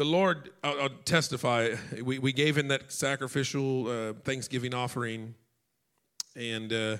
[0.00, 5.34] the Lord, I'll, I'll testify, we, we gave in that sacrificial uh, Thanksgiving offering,
[6.34, 6.96] and uh,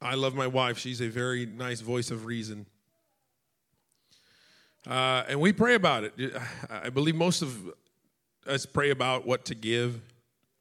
[0.00, 0.78] I love my wife.
[0.78, 2.64] She's a very nice voice of reason.
[4.86, 6.14] Uh, and we pray about it.
[6.70, 7.70] I believe most of
[8.46, 10.00] us pray about what to give.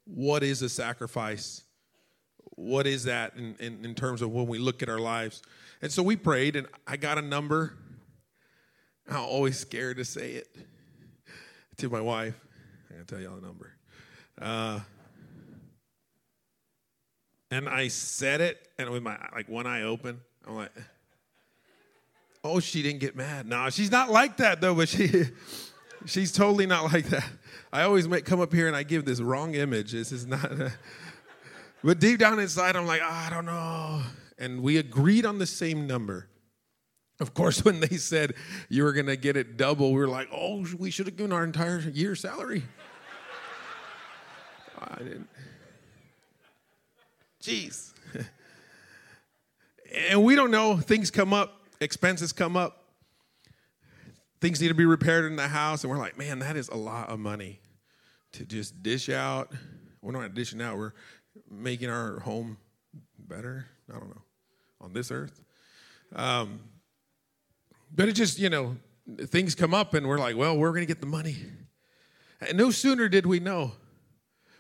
[0.03, 1.63] What is a sacrifice?
[2.57, 5.41] What is that in, in, in terms of when we look at our lives?
[5.81, 7.77] And so we prayed, and I got a number.
[9.09, 10.47] I'm always scared to say it
[11.77, 12.39] to my wife.
[12.89, 13.73] I gotta tell y'all the number.
[14.39, 14.79] Uh,
[17.51, 20.71] and I said it, and with my like one eye open, I'm like,
[22.43, 24.73] "Oh, she didn't get mad." No, she's not like that though.
[24.73, 25.25] But she,
[26.05, 27.29] she's totally not like that.
[27.71, 29.91] I always make, come up here and I give this wrong image.
[29.91, 30.51] This is not.
[30.51, 30.73] A,
[31.83, 34.01] but deep down inside, I'm like, oh, I don't know.
[34.37, 36.27] And we agreed on the same number.
[37.19, 38.33] Of course, when they said
[38.69, 41.31] you were going to get it double, we were like, oh, we should have given
[41.31, 42.63] our entire year salary.
[44.79, 45.29] I didn't.
[47.41, 47.93] Jeez.
[50.09, 50.77] and we don't know.
[50.77, 52.83] Things come up, expenses come up,
[54.41, 56.75] things need to be repaired in the house, and we're like, man, that is a
[56.75, 57.59] lot of money
[58.33, 59.51] to just dish out.
[60.01, 60.93] We're not dishing out, we're
[61.49, 62.57] making our home
[63.19, 63.67] better.
[63.89, 64.21] I don't know,
[64.81, 65.41] on this earth.
[66.15, 66.59] Um,
[67.93, 68.77] but it just, you know,
[69.25, 71.37] things come up, and we're like, well, we're going to get the money.
[72.41, 73.73] And no sooner did we know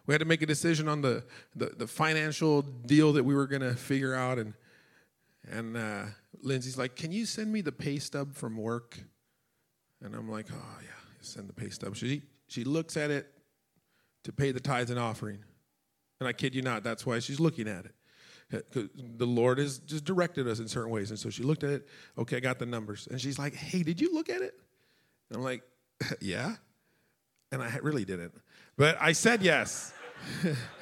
[0.05, 1.23] we had to make a decision on the,
[1.55, 4.37] the, the financial deal that we were going to figure out.
[4.37, 4.53] And,
[5.49, 6.03] and uh,
[6.41, 8.99] Lindsay's like, Can you send me the pay stub from work?
[10.01, 10.89] And I'm like, Oh, yeah,
[11.21, 11.95] send the pay stub.
[11.95, 13.27] She, she looks at it
[14.23, 15.39] to pay the tithes and offering.
[16.19, 17.95] And I kid you not, that's why she's looking at it.
[18.49, 21.09] The Lord has just directed us in certain ways.
[21.09, 21.87] And so she looked at it.
[22.17, 23.07] Okay, I got the numbers.
[23.09, 24.53] And she's like, Hey, did you look at it?
[25.29, 25.63] And I'm like,
[26.21, 26.55] Yeah.
[27.51, 28.33] And I really didn't.
[28.77, 29.93] But I said yes.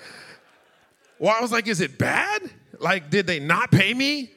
[1.19, 2.50] well, I was like, is it bad?
[2.80, 4.31] Like, did they not pay me?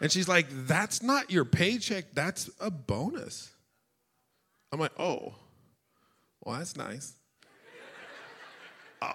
[0.00, 3.52] And she's like, that's not your paycheck, that's a bonus.
[4.72, 5.34] I'm like, oh,
[6.42, 7.14] well, that's nice.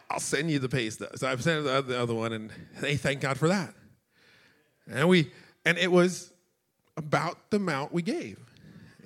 [0.10, 1.16] I'll send you the pay stuff.
[1.16, 3.74] So I've sent the other one, and they thank God for that.
[4.90, 5.32] And we,
[5.66, 6.32] and it was
[6.96, 8.40] about the amount we gave.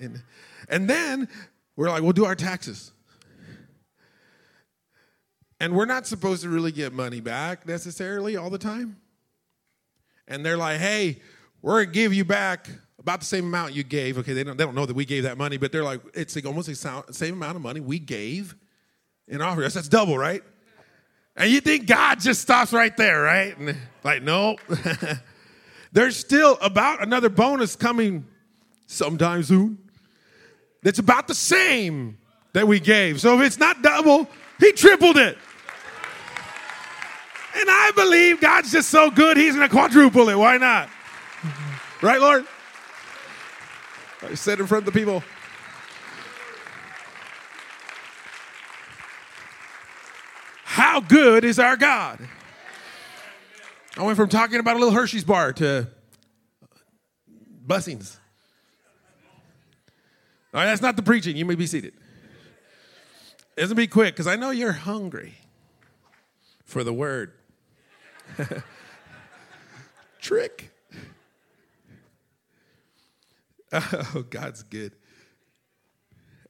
[0.00, 0.22] And,
[0.68, 1.28] and then
[1.76, 2.92] we're like, we'll do our taxes.
[5.60, 8.96] And we're not supposed to really get money back necessarily all the time.
[10.26, 11.20] And they're like, hey,
[11.60, 12.68] we're to give you back
[12.98, 14.18] about the same amount you gave.
[14.18, 16.34] Okay, they don't, they don't know that we gave that money, but they're like, it's
[16.34, 18.56] like almost the same amount of money we gave
[19.28, 19.68] in offering.
[19.68, 20.42] That's double, right?
[21.36, 23.56] And you think God just stops right there, right?
[23.56, 24.56] And like, no.
[25.92, 28.26] There's still about another bonus coming
[28.86, 29.78] sometime soon
[30.82, 32.18] that's about the same
[32.52, 33.20] that we gave.
[33.20, 34.28] So if it's not double,
[34.58, 35.38] he tripled it.
[37.54, 40.36] And I believe God's just so good, He's going to quadruple it.
[40.36, 40.88] Why not?
[42.00, 42.46] Right, Lord?
[44.22, 45.22] I said in front of the people.
[50.72, 52.18] How good is our God?
[53.94, 55.86] I went from talking about a little Hershey's bar to
[57.60, 58.18] blessings.
[60.54, 61.36] All right, that's not the preaching.
[61.36, 61.92] You may be seated.
[63.54, 65.34] It's gonna be quick because I know you're hungry
[66.64, 67.34] for the word.
[70.22, 70.70] Trick.
[73.74, 74.92] Oh, God's good.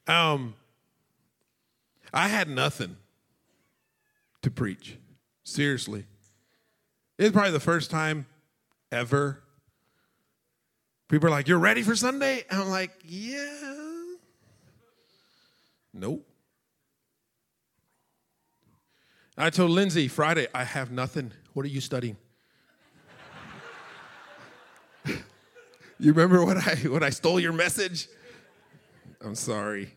[0.06, 0.54] Um,
[2.12, 2.96] I had nothing
[4.42, 4.98] to preach.
[5.44, 6.04] Seriously.
[7.18, 8.26] It's probably the first time
[8.90, 9.42] ever.
[11.08, 12.44] People are like, You're ready for Sunday?
[12.50, 13.70] And I'm like, Yeah.
[15.94, 16.26] Nope.
[19.36, 21.32] I told Lindsay Friday, I have nothing.
[21.54, 22.16] What are you studying?
[25.06, 25.14] you
[25.98, 28.08] remember when I when I stole your message?
[29.20, 29.94] I'm sorry.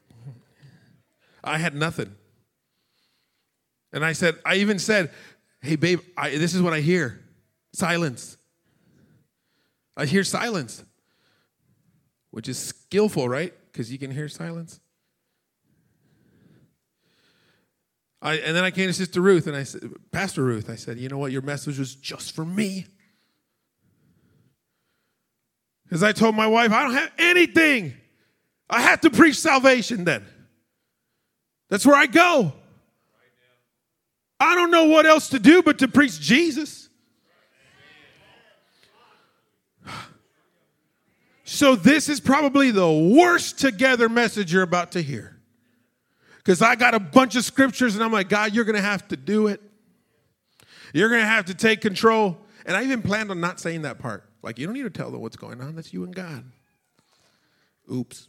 [1.44, 2.16] I had nothing.
[3.96, 5.10] And I said, I even said,
[5.62, 7.24] hey babe, I, this is what I hear.
[7.74, 8.36] Silence.
[9.96, 10.84] I hear silence.
[12.30, 13.54] Which is skillful, right?
[13.72, 14.82] Because you can hear silence.
[18.22, 20.98] I, and then I came to Sister Ruth and I said, Pastor Ruth, I said,
[20.98, 21.32] you know what?
[21.32, 22.88] Your message was just for me.
[25.86, 27.94] Because I told my wife, I don't have anything.
[28.70, 30.26] I have to preach salvation then.
[31.70, 32.52] That's where I go.
[34.40, 36.90] I don't know what else to do but to preach Jesus.
[41.48, 45.40] So, this is probably the worst together message you're about to hear.
[46.38, 49.08] Because I got a bunch of scriptures and I'm like, God, you're going to have
[49.10, 49.62] to do it.
[50.94, 52.38] You're going to have to take control.
[52.66, 54.28] And I even planned on not saying that part.
[54.42, 55.76] Like, you don't need to tell them what's going on.
[55.76, 56.46] That's you and God.
[57.92, 58.28] Oops.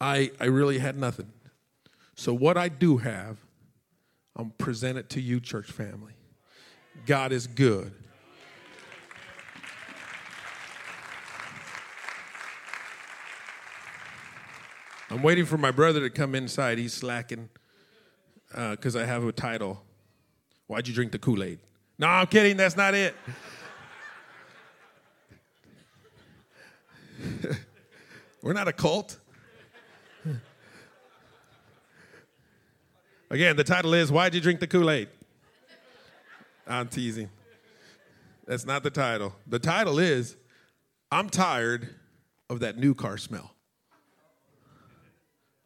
[0.00, 1.32] I, I really had nothing.
[2.14, 3.38] So, what I do have,
[4.36, 6.12] I'm present it to you, church family.
[7.06, 7.92] God is good.
[15.08, 16.76] I'm waiting for my brother to come inside.
[16.78, 17.48] He's slacking
[18.50, 19.82] because uh, I have a title.
[20.66, 21.60] Why'd you drink the Kool Aid?
[21.98, 22.58] No, I'm kidding.
[22.58, 23.14] That's not it.
[28.42, 29.18] We're not a cult.
[33.28, 35.08] Again, the title is Why'd You Drink the Kool Aid?
[36.66, 37.28] I'm teasing.
[38.46, 39.34] That's not the title.
[39.48, 40.36] The title is
[41.10, 41.94] I'm tired
[42.48, 43.52] of that new car smell.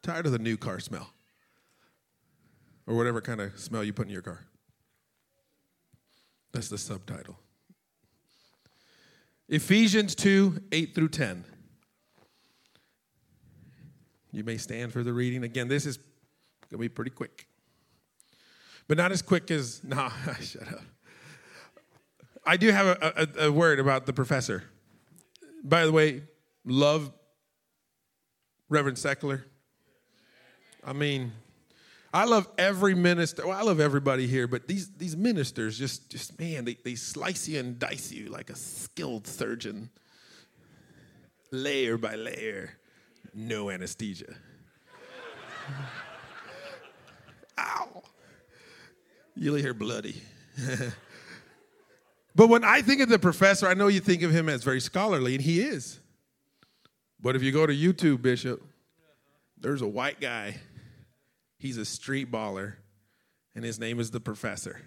[0.03, 1.11] Tired of the new car smell.
[2.87, 4.41] Or whatever kind of smell you put in your car.
[6.53, 7.39] That's the subtitle.
[9.51, 11.45] Ephesians 2 8 through 10.
[14.33, 15.45] You may stand for the reading.
[15.45, 16.09] Again, this is going
[16.71, 17.50] to be pretty quick.
[18.91, 20.11] But not as quick as, nah,
[20.41, 20.81] shut up.
[22.45, 24.65] I do have a, a, a word about the professor.
[25.63, 26.25] By the way,
[26.65, 27.13] love
[28.69, 29.45] Reverend Seckler.
[30.83, 31.31] I mean,
[32.13, 33.47] I love every minister.
[33.47, 37.47] Well, I love everybody here, but these, these ministers just, just man, they, they slice
[37.47, 39.89] you and dice you like a skilled surgeon,
[41.53, 42.73] layer by layer,
[43.35, 44.35] no anesthesia.
[47.61, 48.03] Ow.
[49.41, 50.23] You'll hear bloody.
[52.37, 54.81] but when I think of the professor, I know you think of him as very
[54.81, 55.99] scholarly, and he is.
[57.21, 58.63] But if you go to YouTube, Bishop,
[59.59, 60.61] there's a white guy
[61.61, 62.73] He's a street baller,
[63.55, 64.81] and his name is the professor.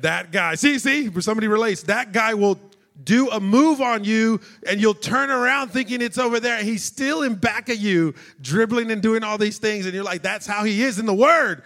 [0.00, 1.84] That guy, see, see, somebody relates.
[1.84, 2.58] That guy will
[3.02, 6.60] do a move on you, and you'll turn around thinking it's over there.
[6.64, 10.22] He's still in back of you, dribbling and doing all these things, and you're like,
[10.22, 11.62] that's how he is in the Word.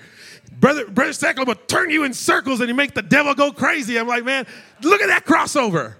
[0.61, 3.99] Brother, Brother Seckler will turn you in circles and you make the devil go crazy.
[3.99, 4.47] I'm like, man,
[4.83, 5.97] look at that crossover.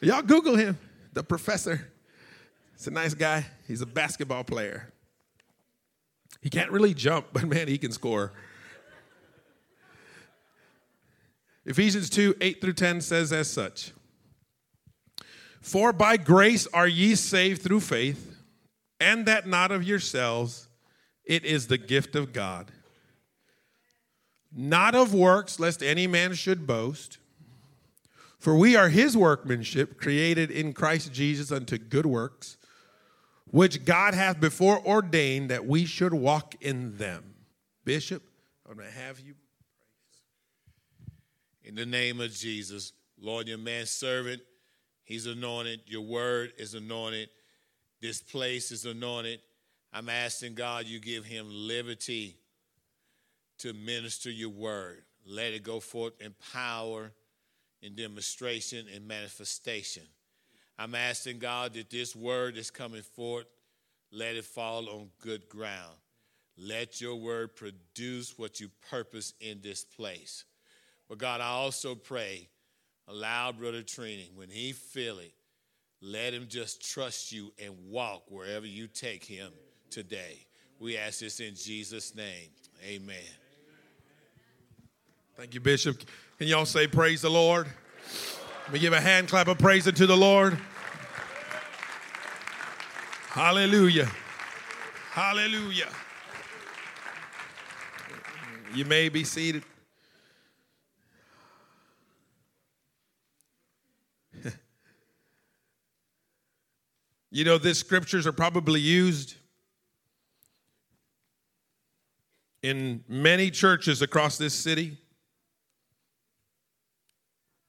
[0.00, 0.78] Y'all Google him,
[1.12, 1.88] the professor.
[2.76, 3.46] He's a nice guy.
[3.66, 4.92] He's a basketball player.
[6.42, 8.32] He can't really jump, but man, he can score.
[11.64, 13.92] Ephesians 2 8 through 10 says as such
[15.60, 18.36] For by grace are ye saved through faith,
[19.00, 20.65] and that not of yourselves,
[21.26, 22.72] it is the gift of God.
[24.54, 27.18] Not of works, lest any man should boast.
[28.38, 32.56] For we are his workmanship, created in Christ Jesus unto good works
[33.50, 37.34] which God hath before ordained that we should walk in them.
[37.84, 38.22] Bishop,
[38.68, 39.34] I'm going to have you.
[41.64, 44.42] In the name of Jesus, Lord, your man servant,
[45.04, 45.80] he's anointed.
[45.86, 47.28] Your word is anointed.
[48.00, 49.40] This place is anointed.
[49.92, 52.36] I'm asking God you give him liberty
[53.58, 55.02] to minister your word.
[55.26, 57.12] Let it go forth in power,
[57.82, 60.02] in demonstration, and manifestation.
[60.78, 63.46] I'm asking God that this word is coming forth,
[64.12, 65.94] let it fall on good ground.
[66.58, 70.44] Let your word produce what you purpose in this place.
[71.08, 72.48] But God, I also pray,
[73.08, 75.32] allow Brother Trini, when he feel it,
[76.02, 79.52] let him just trust you and walk wherever you take him
[79.90, 80.46] today.
[80.78, 82.48] We ask this in Jesus' name.
[82.84, 83.16] Amen.
[85.36, 86.02] Thank you, Bishop.
[86.38, 87.66] Can y'all say praise the Lord?
[88.64, 90.58] Let me give a hand clap of praise to the Lord.
[93.28, 94.10] Hallelujah.
[95.10, 95.88] Hallelujah.
[98.74, 99.62] You may be seated.
[107.30, 109.36] you know, these scriptures are probably used
[112.66, 114.98] in many churches across this city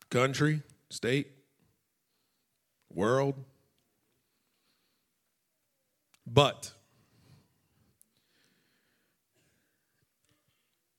[0.10, 1.28] country, state,
[2.92, 3.36] world.
[6.26, 6.74] But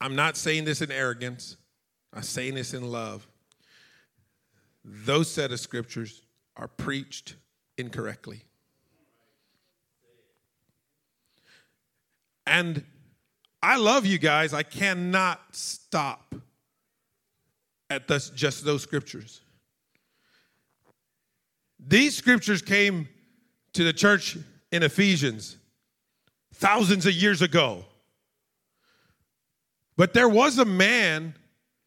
[0.01, 1.57] I'm not saying this in arrogance,
[2.15, 3.27] I'm saying this in love.
[4.85, 6.23] Those set of scriptures
[6.57, 7.35] are preached
[7.77, 8.45] incorrectly.
[12.47, 12.85] And
[13.63, 14.55] I love you guys.
[14.55, 16.35] I cannot stop
[17.91, 19.41] at just those scriptures.
[21.81, 23.09] These scriptures came
[23.73, 24.37] to the church
[24.71, 25.57] in Ephesians
[26.55, 27.85] thousands of years ago.
[29.97, 31.35] But there was a man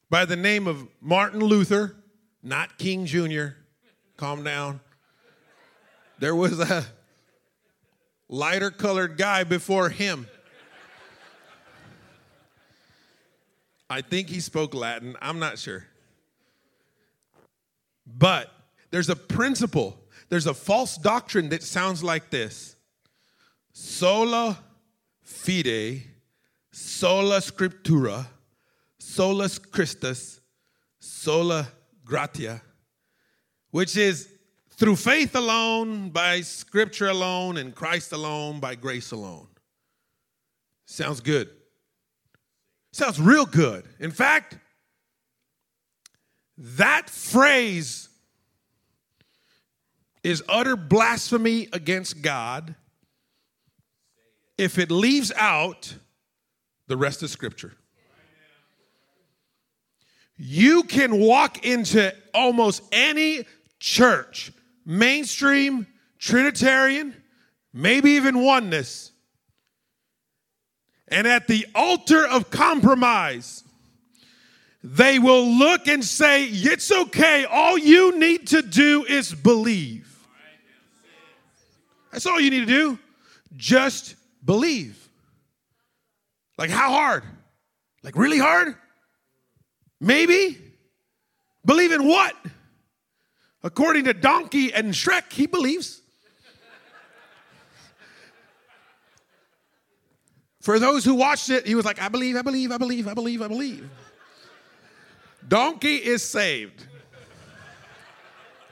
[0.10, 1.96] by the name of Martin Luther,
[2.44, 3.48] not King Jr.
[4.18, 4.82] Calm down.
[6.20, 6.86] There was a
[8.28, 10.28] lighter colored guy before him.
[13.92, 15.18] I think he spoke Latin.
[15.22, 15.86] I'm not sure.
[18.08, 18.50] But
[18.90, 22.78] there's a principle, there's a false doctrine that sounds like this
[23.74, 24.58] sola
[25.22, 26.04] fide,
[26.72, 28.28] sola scriptura,
[28.98, 30.40] solus Christus,
[31.00, 31.68] sola
[32.06, 32.62] gratia,
[33.72, 34.30] which is
[34.70, 39.48] through faith alone, by scripture alone, and Christ alone, by grace alone.
[40.86, 41.50] Sounds good.
[42.92, 43.86] Sounds real good.
[44.00, 44.58] In fact,
[46.58, 48.10] that phrase
[50.24, 52.76] is utter blasphemy against God
[54.58, 55.96] if it leaves out
[56.88, 57.74] the rest of Scripture.
[60.38, 63.46] You can walk into almost any
[63.80, 64.52] church,
[64.86, 65.88] mainstream,
[66.20, 67.16] Trinitarian,
[67.74, 69.11] maybe even oneness,
[71.12, 73.64] and at the altar of compromise,
[74.84, 77.46] they will look and say, It's okay.
[77.46, 80.08] All you need to do is believe.
[82.12, 83.00] That's all you need to do.
[83.56, 84.98] Just believe.
[86.58, 87.24] Like, how hard?
[88.04, 88.76] Like, really hard?
[90.00, 90.58] Maybe?
[91.66, 92.36] Believe in what?
[93.64, 96.01] According to Donkey and Shrek, he believes.
[100.62, 103.14] For those who watched it, he was like, I believe, I believe, I believe, I
[103.16, 103.90] believe, I believe.
[105.48, 106.86] Donkey is saved.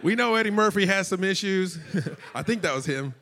[0.04, 1.80] We know Eddie Murphy has some issues.
[2.36, 3.14] I think that was him.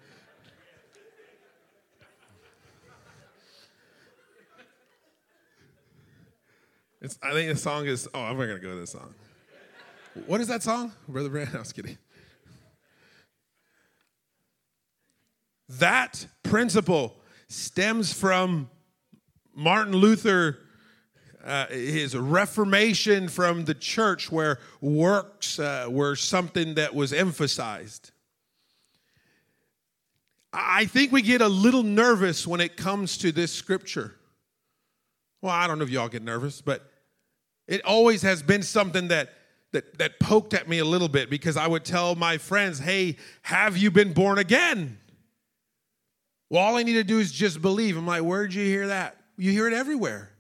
[7.02, 9.14] It's, I think the song is, oh, I'm not going to go to this song.
[10.26, 10.92] What is that song?
[11.08, 11.52] Brother Brand?
[11.54, 11.98] I was kidding.
[15.70, 17.17] That principle
[17.48, 18.70] stems from
[19.54, 20.60] Martin Luther,
[21.44, 28.12] uh, his reformation from the church, where works uh, were something that was emphasized.
[30.54, 34.16] I think we get a little nervous when it comes to this scripture.
[35.42, 36.90] Well, I don't know if y'all get nervous, but
[37.68, 39.30] it always has been something that
[39.72, 43.18] that, that poked at me a little bit because I would tell my friends, hey,
[43.42, 44.98] have you been born again?
[46.50, 47.98] Well, all I need to do is just believe.
[47.98, 49.18] I'm like, where'd you hear that?
[49.38, 50.32] You hear it everywhere.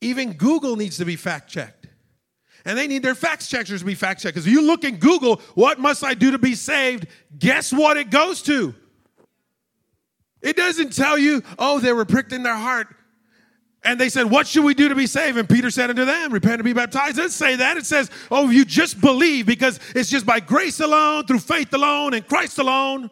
[0.00, 1.86] Even Google needs to be fact checked.
[2.64, 4.34] And they need their fact checkers to be fact checked.
[4.34, 7.06] Because if you look in Google, what must I do to be saved?
[7.38, 8.74] Guess what it goes to?
[10.42, 12.88] It doesn't tell you, oh, they were pricked in their heart.
[13.84, 15.36] And they said, What should we do to be saved?
[15.36, 17.18] And Peter said unto them, Repent and be baptized.
[17.18, 17.76] It doesn't say that.
[17.76, 22.14] It says, Oh, you just believe because it's just by grace alone, through faith alone,
[22.14, 23.10] and Christ alone.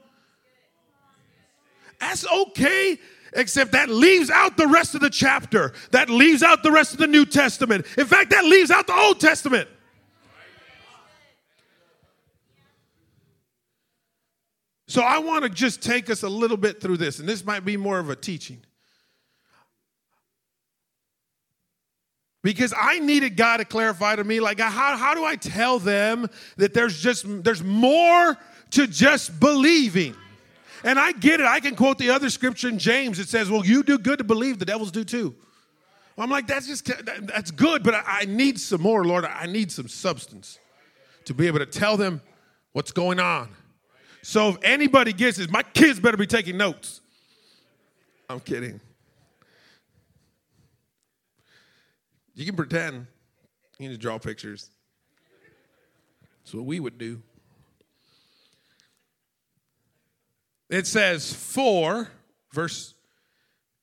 [2.01, 2.99] That's okay,
[3.35, 5.73] except that leaves out the rest of the chapter.
[5.91, 7.87] That leaves out the rest of the New Testament.
[7.97, 9.69] In fact, that leaves out the Old Testament.
[14.89, 17.65] So I want to just take us a little bit through this, and this might
[17.65, 18.61] be more of a teaching.
[22.43, 26.29] because i needed god to clarify to me like how, how do i tell them
[26.57, 28.37] that there's just there's more
[28.71, 30.15] to just believing
[30.85, 31.47] and i get it.
[31.47, 33.19] I can quote the other scripture in james.
[33.19, 35.35] It says well you do good to believe the devils do too.
[36.17, 36.91] Well, i'm like that's just
[37.27, 39.25] that's good but i need some more lord.
[39.25, 40.59] I need some substance
[41.25, 42.23] to be able to tell them
[42.73, 43.49] what's going on.
[44.23, 47.01] So if anybody gets this my kids better be taking notes.
[48.29, 48.81] I'm kidding.
[52.35, 53.07] You can pretend.
[53.79, 54.71] You can draw pictures.
[56.39, 57.23] That's what we would do.
[60.71, 62.09] It says, for,
[62.53, 62.95] verse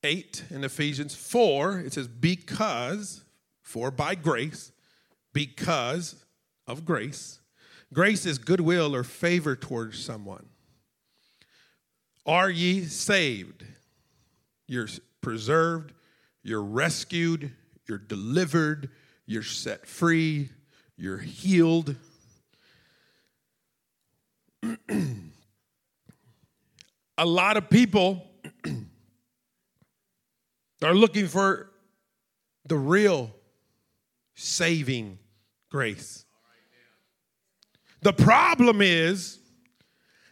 [0.03, 3.25] 8 in Ephesians 4, it says, because,
[3.61, 4.71] for by grace,
[5.33, 6.23] because
[6.65, 7.41] of grace.
[7.93, 10.45] Grace is goodwill or favor towards someone.
[12.25, 13.65] Are ye saved?
[14.65, 14.87] You're
[15.19, 15.91] preserved,
[16.41, 17.51] you're rescued,
[17.87, 18.89] you're delivered,
[19.25, 20.49] you're set free,
[20.95, 21.97] you're healed.
[27.17, 28.25] a lot of people
[30.83, 31.71] are looking for
[32.65, 33.31] the real
[34.35, 35.17] saving
[35.69, 36.25] grace.
[38.01, 39.39] The problem is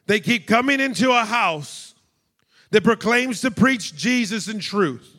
[0.07, 1.95] They keep coming into a house
[2.71, 5.11] that proclaims to preach Jesus in truth.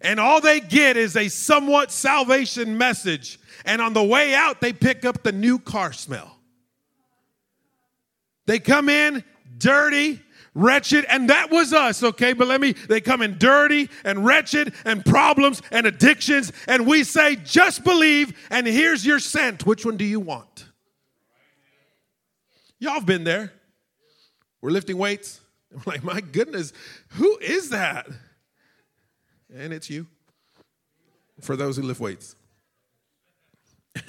[0.00, 3.38] And all they get is a somewhat salvation message.
[3.64, 6.38] And on the way out, they pick up the new car smell.
[8.46, 9.22] They come in
[9.58, 10.20] dirty,
[10.54, 12.32] wretched, and that was us, okay?
[12.32, 17.04] But let me, they come in dirty and wretched and problems and addictions, and we
[17.04, 19.66] say, just believe, and here's your scent.
[19.66, 20.66] Which one do you want?
[22.78, 23.52] Y'all have been there.
[24.60, 25.40] We're lifting weights.
[25.72, 26.72] We're like, my goodness,
[27.10, 28.08] who is that?
[29.54, 30.06] And it's you.
[31.40, 32.36] For those who lift weights.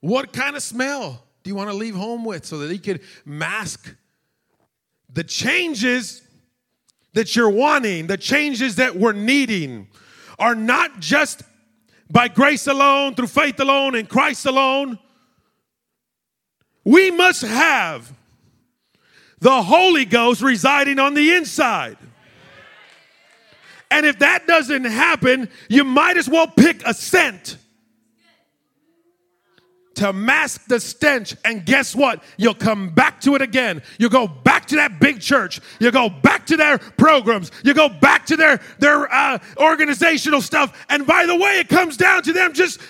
[0.00, 3.00] what kind of smell do you want to leave home with so that he could
[3.24, 3.94] mask
[5.12, 6.22] the changes
[7.14, 9.88] that you're wanting, the changes that we're needing,
[10.38, 11.42] are not just
[12.10, 14.98] by grace alone, through faith alone, in Christ alone.
[16.84, 18.12] We must have
[19.40, 21.98] the Holy Ghost residing on the inside.
[23.90, 27.56] And if that doesn't happen, you might as well pick a scent
[29.98, 31.36] to mask the stench.
[31.44, 32.22] And guess what?
[32.36, 33.82] You'll come back to it again.
[33.98, 35.60] You go back to that big church.
[35.78, 37.50] You go back to their programs.
[37.64, 40.86] You go back to their their uh, organizational stuff.
[40.88, 42.80] And by the way, it comes down to them just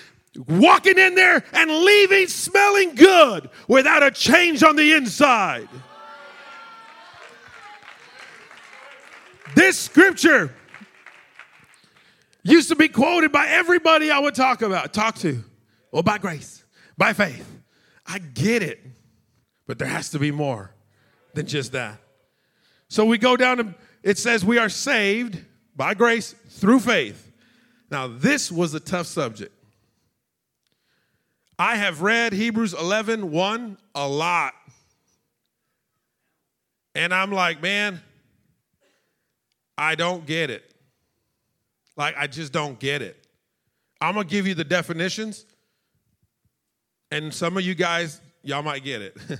[0.47, 5.67] walking in there and leaving smelling good without a change on the inside.
[9.55, 10.53] This scripture
[12.43, 15.43] used to be quoted by everybody I would talk about, talk to.
[15.91, 16.58] Well, by grace,
[16.99, 17.49] by faith.
[18.05, 18.79] I get it,
[19.65, 20.71] but there has to be more
[21.33, 21.97] than just that.
[22.89, 25.39] So we go down to, it says we are saved
[25.75, 27.31] by grace through faith.
[27.89, 29.53] Now, this was a tough subject.
[31.57, 34.53] I have read Hebrews 11 1 a lot.
[36.95, 38.01] And I'm like, man,
[39.77, 40.73] I don't get it.
[41.95, 43.25] Like, I just don't get it.
[44.01, 45.45] I'm going to give you the definitions,
[47.11, 49.17] and some of you guys, y'all might get it.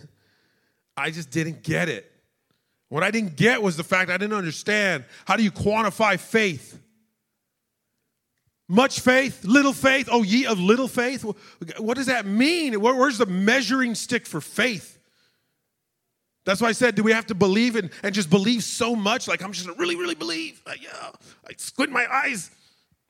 [0.98, 2.12] I just didn't get it.
[2.90, 6.80] What I didn't get was the fact I didn't understand how do you quantify faith?
[8.68, 11.24] Much faith, little faith, oh, ye of little faith?
[11.78, 12.80] What does that mean?
[12.80, 15.00] Where's the measuring stick for faith?
[16.46, 19.28] That's why I said, do we have to believe and, and just believe so much?
[19.28, 20.62] Like, I'm just gonna really, really believe.
[20.82, 20.90] Yeah,
[21.48, 22.52] I squint my eyes,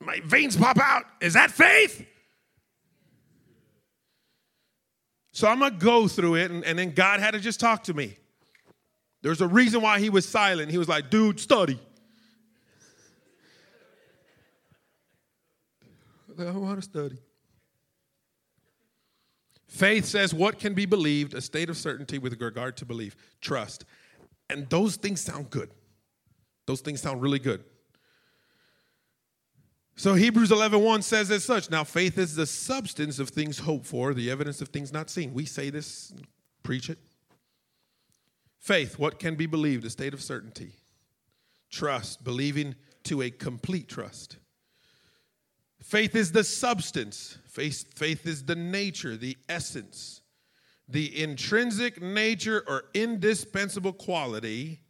[0.00, 1.04] my veins pop out.
[1.20, 2.06] Is that faith?
[5.32, 7.94] So I'm gonna go through it, and, and then God had to just talk to
[7.94, 8.16] me.
[9.22, 10.70] There's a reason why he was silent.
[10.70, 11.78] He was like, dude, study.
[16.38, 17.18] I want to study.
[19.68, 23.84] Faith says what can be believed, a state of certainty with regard to belief, trust.
[24.48, 25.70] And those things sound good.
[26.66, 27.62] Those things sound really good.
[30.00, 34.14] So Hebrews 11:1 says as such, now faith is the substance of things hoped for,
[34.14, 35.34] the evidence of things not seen.
[35.34, 36.10] We say this,
[36.62, 36.96] preach it.
[38.58, 40.72] Faith, what can be believed, a state of certainty.
[41.68, 44.38] Trust, believing to a complete trust.
[45.82, 50.22] Faith is the substance, faith, faith is the nature, the essence,
[50.88, 54.80] the intrinsic nature or indispensable quality,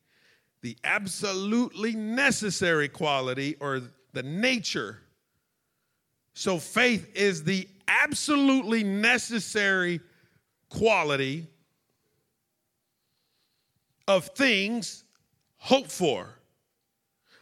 [0.62, 4.98] the absolutely necessary quality or the nature.
[6.34, 10.00] So faith is the absolutely necessary
[10.68, 11.46] quality
[14.08, 15.04] of things
[15.56, 16.28] hoped for.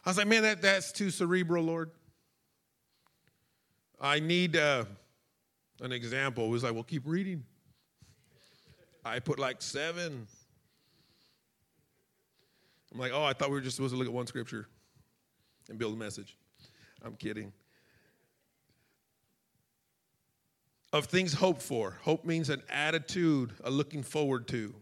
[0.05, 1.91] I was like, man, that, that's too cerebral, Lord.
[4.01, 4.85] I need uh,
[5.81, 6.45] an example.
[6.45, 7.43] It was like, well, keep reading.
[9.03, 10.27] I put like seven.
[12.91, 14.67] I'm like, oh, I thought we were just supposed to look at one scripture
[15.69, 16.37] and build a message.
[17.03, 17.53] I'm kidding.
[20.91, 21.97] Of things hoped for.
[22.01, 24.73] Hope means an attitude, a looking forward to.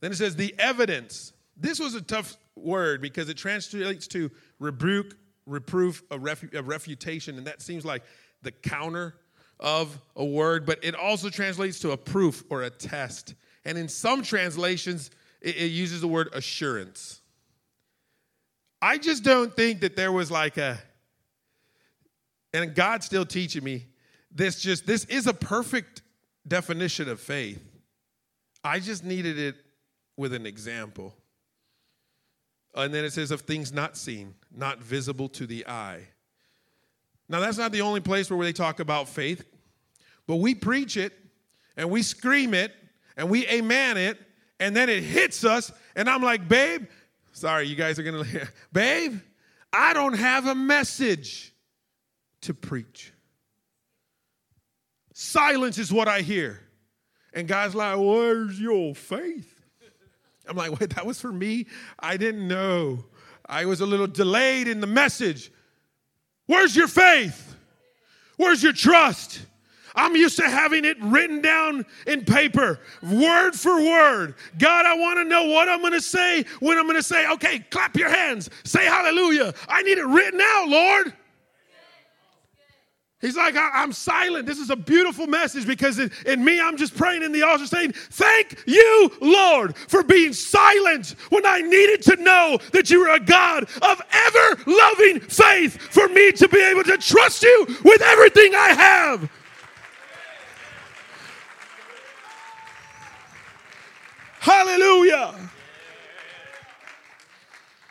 [0.00, 1.32] Then it says the evidence.
[1.56, 7.38] This was a tough word because it translates to rebuke, reproof, a, refu- a refutation,
[7.38, 8.02] and that seems like
[8.42, 9.14] the counter
[9.58, 13.34] of a word, but it also translates to a proof or a test.
[13.64, 17.20] And in some translations, it, it uses the word assurance.
[18.82, 20.78] I just don't think that there was like a,
[22.52, 23.86] and God's still teaching me
[24.30, 26.02] this just, this is a perfect
[26.46, 27.62] definition of faith.
[28.64, 29.56] I just needed it
[30.16, 31.14] with an example.
[32.74, 36.00] And then it says, of things not seen, not visible to the eye.
[37.28, 39.44] Now, that's not the only place where they talk about faith,
[40.26, 41.12] but we preach it
[41.76, 42.72] and we scream it
[43.16, 44.18] and we amen it
[44.62, 46.86] and then it hits us, and I'm like, babe,
[47.32, 48.24] sorry, you guys are gonna,
[48.72, 49.18] babe,
[49.72, 51.51] I don't have a message
[52.42, 53.12] to preach.
[55.14, 56.60] Silence is what I hear.
[57.34, 59.60] And God's like, where's your faith?
[60.48, 61.66] I'm like, wait, that was for me?
[61.98, 63.04] I didn't know.
[63.46, 65.50] I was a little delayed in the message.
[66.46, 67.56] Where's your faith?
[68.36, 69.46] Where's your trust?
[69.94, 74.34] I'm used to having it written down in paper, word for word.
[74.58, 77.30] God, I want to know what I'm going to say when I'm going to say,
[77.32, 79.52] okay, clap your hands, say hallelujah.
[79.68, 81.12] I need it written out, Lord.
[83.22, 84.46] He's like, I, am silent.
[84.46, 87.66] This is a beautiful message because in, in, me, I'm just praying in the altar
[87.66, 93.14] saying, Thank you, Lord, for being silent when I needed to know that you were
[93.14, 98.02] a God of ever loving faith for me to be able to trust you with
[98.02, 99.30] everything I have.
[104.40, 105.32] Hallelujah.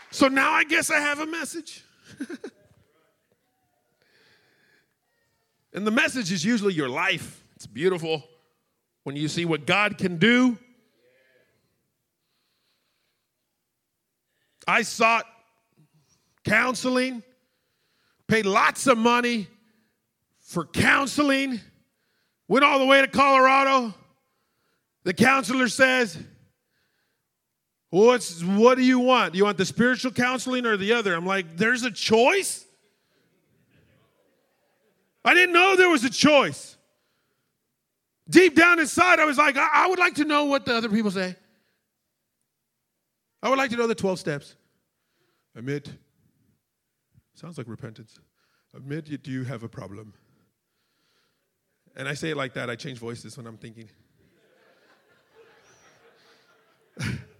[0.10, 1.86] So now I guess I have a message.
[5.74, 7.44] and the message is usually your life.
[7.56, 8.24] It's beautiful
[9.04, 10.58] when you see what God can do.
[14.68, 15.26] I sought
[16.44, 17.24] counseling,
[18.28, 19.48] paid lots of money
[20.40, 21.60] for counseling,
[22.48, 23.94] went all the way to Colorado.
[25.04, 26.18] The counselor says,
[27.92, 29.34] What's what do you want?
[29.34, 31.14] Do you want the spiritual counseling or the other?
[31.14, 32.66] I'm like, there's a choice?
[35.24, 36.78] I didn't know there was a choice.
[38.30, 40.90] Deep down inside, I was like, I, I would like to know what the other
[40.90, 41.36] people say.
[43.44, 44.56] I would like to know the 12 steps.
[45.56, 45.92] Admit,
[47.34, 48.20] sounds like repentance.
[48.74, 50.14] Admit you do you have a problem.
[51.96, 52.70] And I say it like that.
[52.70, 53.90] I change voices when I'm thinking.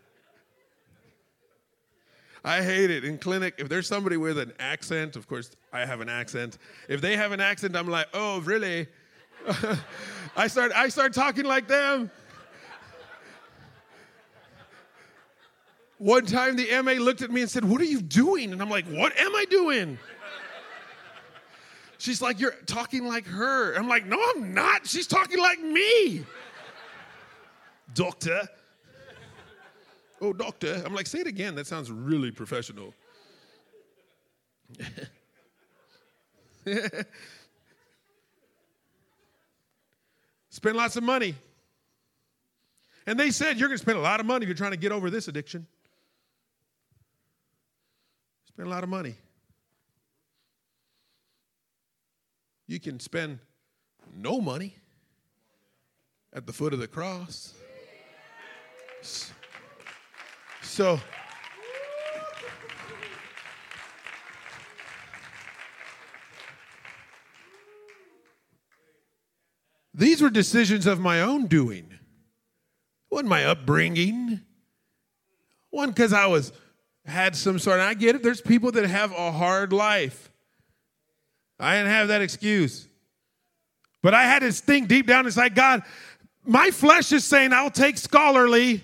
[2.44, 3.56] I hate it in clinic.
[3.58, 6.58] If there's somebody with an accent, of course I have an accent.
[6.90, 8.88] If they have an accent, I'm like, oh, really?
[10.36, 12.10] I start I start talking like them.
[15.98, 18.52] One time the MA looked at me and said, What are you doing?
[18.54, 20.00] And I'm like, What am I doing?
[22.00, 23.76] She's like, You're talking like her.
[23.76, 24.88] I'm like, No, I'm not.
[24.88, 26.26] She's talking like me.
[27.94, 28.48] Doctor.
[30.22, 30.84] Oh, doctor.
[30.86, 31.56] I'm like, say it again.
[31.56, 32.94] That sounds really professional.
[40.50, 41.34] spend lots of money.
[43.08, 44.78] And they said, You're going to spend a lot of money if you're trying to
[44.78, 45.66] get over this addiction.
[48.48, 49.16] Spend a lot of money.
[52.68, 53.40] You can spend
[54.16, 54.76] no money
[56.32, 57.56] at the foot of the cross.
[60.62, 61.00] So,
[69.94, 72.00] these were decisions of my own doing.
[73.10, 74.42] One, my upbringing.
[75.70, 76.52] One, because I was
[77.06, 77.80] had some sort.
[77.80, 78.24] And I get it.
[78.24, 80.32] There's people that have a hard life.
[81.60, 82.88] I didn't have that excuse.
[84.02, 85.84] But I had to think deep down inside God,
[86.44, 88.84] my flesh is saying I'll take scholarly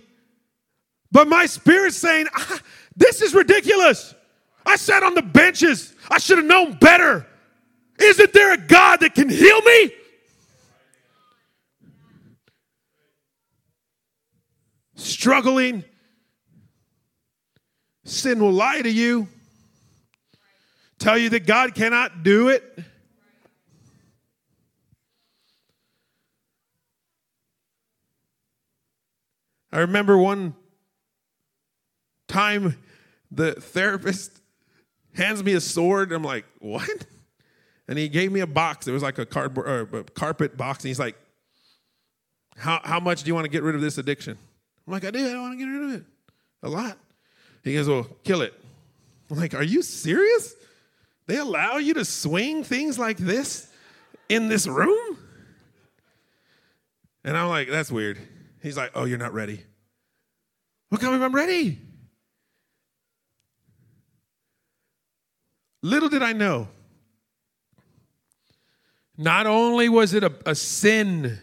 [1.11, 2.59] but my spirit's saying, ah,
[2.97, 4.15] This is ridiculous.
[4.65, 5.93] I sat on the benches.
[6.09, 7.25] I should have known better.
[7.99, 9.91] Isn't there a God that can heal me?
[14.95, 15.83] Struggling.
[18.03, 19.27] Sin will lie to you,
[20.97, 22.63] tell you that God cannot do it.
[29.71, 30.55] I remember one
[32.27, 32.77] time
[33.31, 34.41] the therapist
[35.13, 36.11] hands me a sword.
[36.11, 37.05] I'm like, what?
[37.87, 38.87] And he gave me a box.
[38.87, 40.83] It was like a cardboard a carpet box.
[40.83, 41.15] And he's like,
[42.57, 44.37] how, how much do you want to get rid of this addiction?
[44.85, 45.19] I'm like, I do.
[45.19, 46.03] I don't want to get rid of it.
[46.63, 46.97] A lot.
[47.63, 48.53] He goes, well, kill it.
[49.29, 50.55] I'm like, are you serious?
[51.27, 53.67] They allow you to swing things like this
[54.29, 55.17] in this room?
[57.23, 58.17] And I'm like, that's weird.
[58.61, 59.61] He's like, oh, you're not ready.
[60.89, 61.79] What come if I'm ready?
[65.81, 66.67] Little did I know,
[69.17, 71.39] not only was it a, a sin,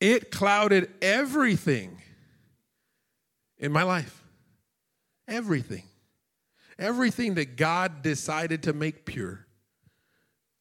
[0.00, 2.00] it clouded everything
[3.58, 4.22] in my life.
[5.28, 5.84] Everything.
[6.78, 9.46] Everything that God decided to make pure.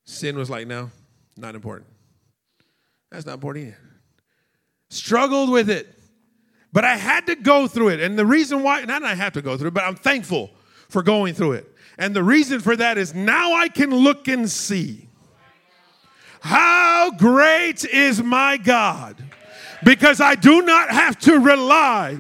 [0.06, 0.92] Sin was like, no,
[1.38, 1.90] not important.
[3.10, 3.78] That's not important either.
[4.90, 5.99] struggled with it.
[6.72, 8.00] But I had to go through it.
[8.00, 10.52] And the reason why, not I have to go through it, but I'm thankful
[10.88, 11.76] for going through it.
[11.98, 15.08] And the reason for that is now I can look and see
[16.42, 19.22] how great is my God
[19.84, 22.20] because I do not have to rely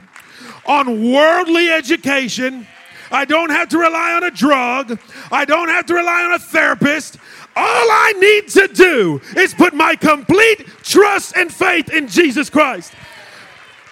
[0.65, 2.67] on worldly education.
[3.11, 4.99] I don't have to rely on a drug.
[5.31, 7.17] I don't have to rely on a therapist.
[7.55, 12.93] All I need to do is put my complete trust and faith in Jesus Christ.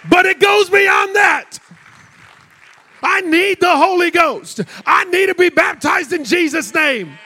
[0.09, 1.59] But it goes beyond that.
[3.01, 4.61] I need the Holy Ghost.
[4.85, 7.17] I need to be baptized in Jesus' name.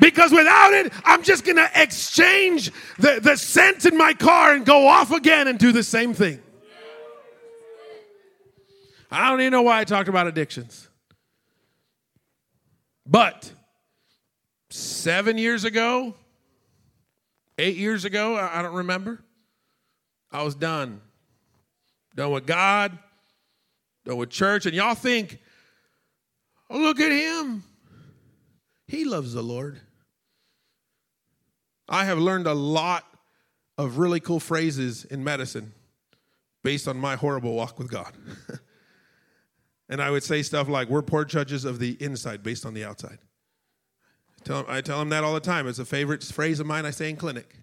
[0.00, 4.66] Because without it, I'm just going to exchange the, the scent in my car and
[4.66, 6.40] go off again and do the same thing.
[9.10, 10.88] I don't even know why I talked about addictions.
[13.06, 13.52] But
[14.70, 16.14] seven years ago,
[17.58, 19.22] eight years ago, I don't remember,
[20.30, 21.00] I was done.
[22.14, 22.98] Done with God,
[24.04, 24.66] done with church.
[24.66, 25.38] And y'all think,
[26.68, 27.64] oh, look at him.
[28.86, 29.80] He loves the Lord.
[31.88, 33.04] I have learned a lot
[33.78, 35.72] of really cool phrases in medicine
[36.62, 38.12] based on my horrible walk with God.
[39.88, 42.84] and I would say stuff like, We're poor judges of the inside based on the
[42.84, 43.18] outside.
[44.40, 45.66] I tell, them, I tell them that all the time.
[45.66, 47.56] It's a favorite phrase of mine I say in clinic.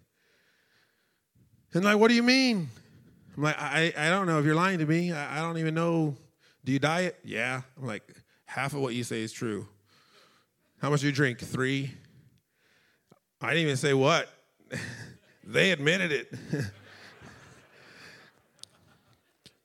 [1.74, 2.70] And like, what do you mean?
[3.40, 5.14] I'm like, I, I don't know if you're lying to me.
[5.14, 6.18] I, I don't even know.
[6.66, 7.18] Do you diet?
[7.24, 7.62] Yeah.
[7.78, 8.04] I'm like,
[8.44, 9.66] half of what you say is true.
[10.82, 11.40] How much do you drink?
[11.40, 11.94] Three.
[13.40, 14.28] I didn't even say what.
[15.46, 16.34] they admitted it.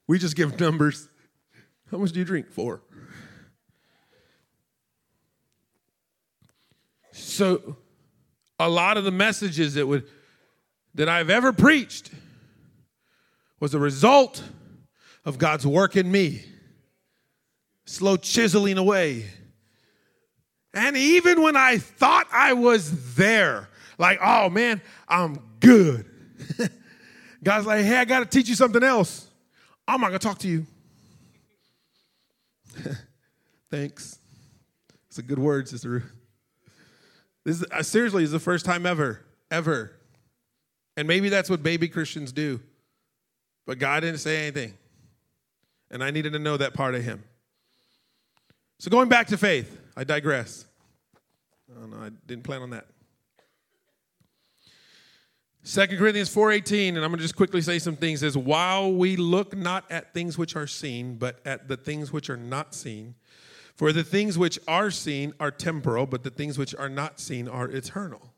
[0.06, 1.08] we just give numbers.
[1.90, 2.52] How much do you drink?
[2.52, 2.80] Four.
[7.10, 7.76] So,
[8.60, 10.08] a lot of the messages that would
[10.94, 12.12] that I've ever preached
[13.64, 14.42] was a result
[15.24, 16.44] of God's work in me,
[17.84, 19.24] slow chiseling away
[20.74, 26.04] and even when I thought I was there, like, oh man, I'm good.
[27.44, 29.28] God's like, hey, I got to teach you something else.
[29.86, 30.66] I'm not going to talk to you.
[33.70, 34.18] Thanks.
[35.08, 36.12] It's a good word, Sister Ruth.
[37.44, 39.92] This is, uh, seriously is the first time ever, ever.
[40.96, 42.60] And maybe that's what baby Christians do.
[43.66, 44.74] But God didn't say anything.
[45.90, 47.22] And I needed to know that part of Him.
[48.78, 49.80] So going back to faith.
[49.96, 50.66] I digress.
[51.70, 52.86] Oh, no, I didn't plan on that.
[55.64, 59.16] 2 Corinthians 4:18 and I'm going to just quickly say some things says while we
[59.16, 63.14] look not at things which are seen but at the things which are not seen
[63.74, 67.48] for the things which are seen are temporal but the things which are not seen
[67.48, 68.34] are eternal.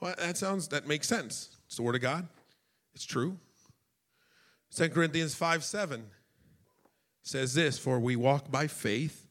[0.00, 1.50] Well that sounds that makes sense.
[1.66, 2.26] It's the word of God.
[2.94, 3.36] It's true.
[4.74, 6.04] 2 Corinthians 5 7
[7.22, 9.28] says this For we walk by faith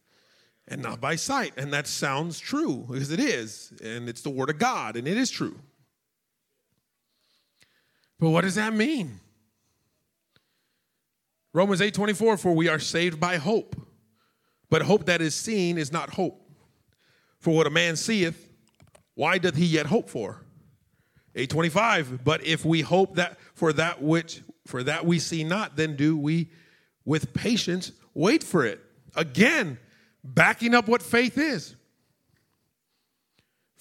[0.68, 1.54] and not by sight.
[1.58, 3.74] And that sounds true because it is.
[3.84, 5.60] And it's the word of God and it is true.
[8.20, 9.20] But what does that mean?
[11.54, 13.76] Romans 8 24, for we are saved by hope.
[14.70, 16.50] But hope that is seen is not hope.
[17.40, 18.50] For what a man seeth,
[19.16, 20.46] why doth he yet hope for?
[21.36, 25.96] 825, but if we hope that for that which for that we see not, then
[25.96, 26.50] do we
[27.06, 28.80] with patience wait for it.
[29.16, 29.80] Again,
[30.24, 31.76] backing up what faith is.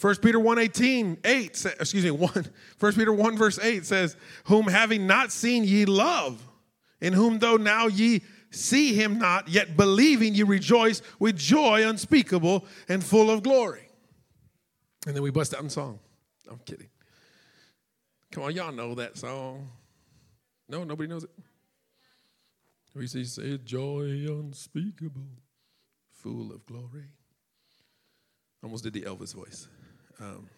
[0.01, 2.47] 1 Peter 1 18, 8, excuse me, 1,
[2.79, 6.43] 1 Peter 1 verse 8 says, Whom having not seen ye love,
[7.01, 12.65] in whom though now ye see him not, yet believing ye rejoice with joy unspeakable
[12.89, 13.89] and full of glory.
[15.07, 15.99] And then we bust out in song.
[16.51, 16.89] I'm kidding.
[18.33, 19.71] Come on, y'all know that song.
[20.71, 21.31] No, nobody knows it.
[22.95, 25.27] We see, say, joy unspeakable
[26.13, 27.07] full of glory.
[28.63, 29.67] Almost did the Elvis voice.
[30.21, 30.49] Um,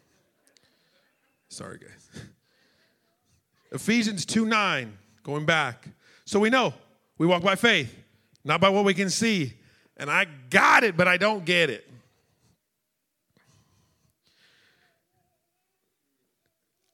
[1.49, 2.25] sorry, guys.
[3.73, 5.89] Ephesians 2 9, going back.
[6.27, 6.75] So we know
[7.17, 7.97] we walk by faith,
[8.45, 9.55] not by what we can see.
[9.97, 11.89] And I got it, but I don't get it.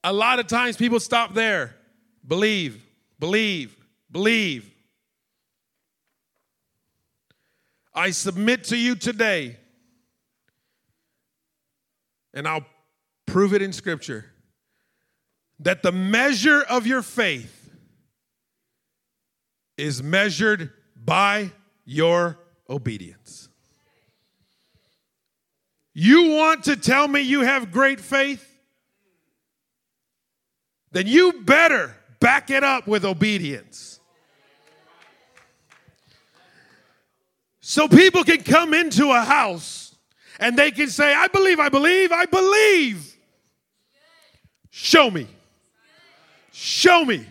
[0.05, 1.75] A lot of times people stop there.
[2.27, 2.85] Believe,
[3.19, 3.77] believe,
[4.11, 4.71] believe.
[7.95, 9.57] I submit to you today,
[12.33, 12.67] and I'll
[13.27, 14.27] prove it in Scripture,
[15.61, 17.71] that the measure of your faith
[19.77, 21.51] is measured by
[21.85, 22.39] your
[22.71, 23.49] obedience.
[25.95, 28.45] You want to tell me you have great faith?
[30.93, 34.01] Then you better back it up with obedience.
[37.61, 39.95] So people can come into a house
[40.41, 43.15] and they can say, I believe, I believe, I believe.
[44.71, 45.27] Show me.
[46.53, 47.27] Show me.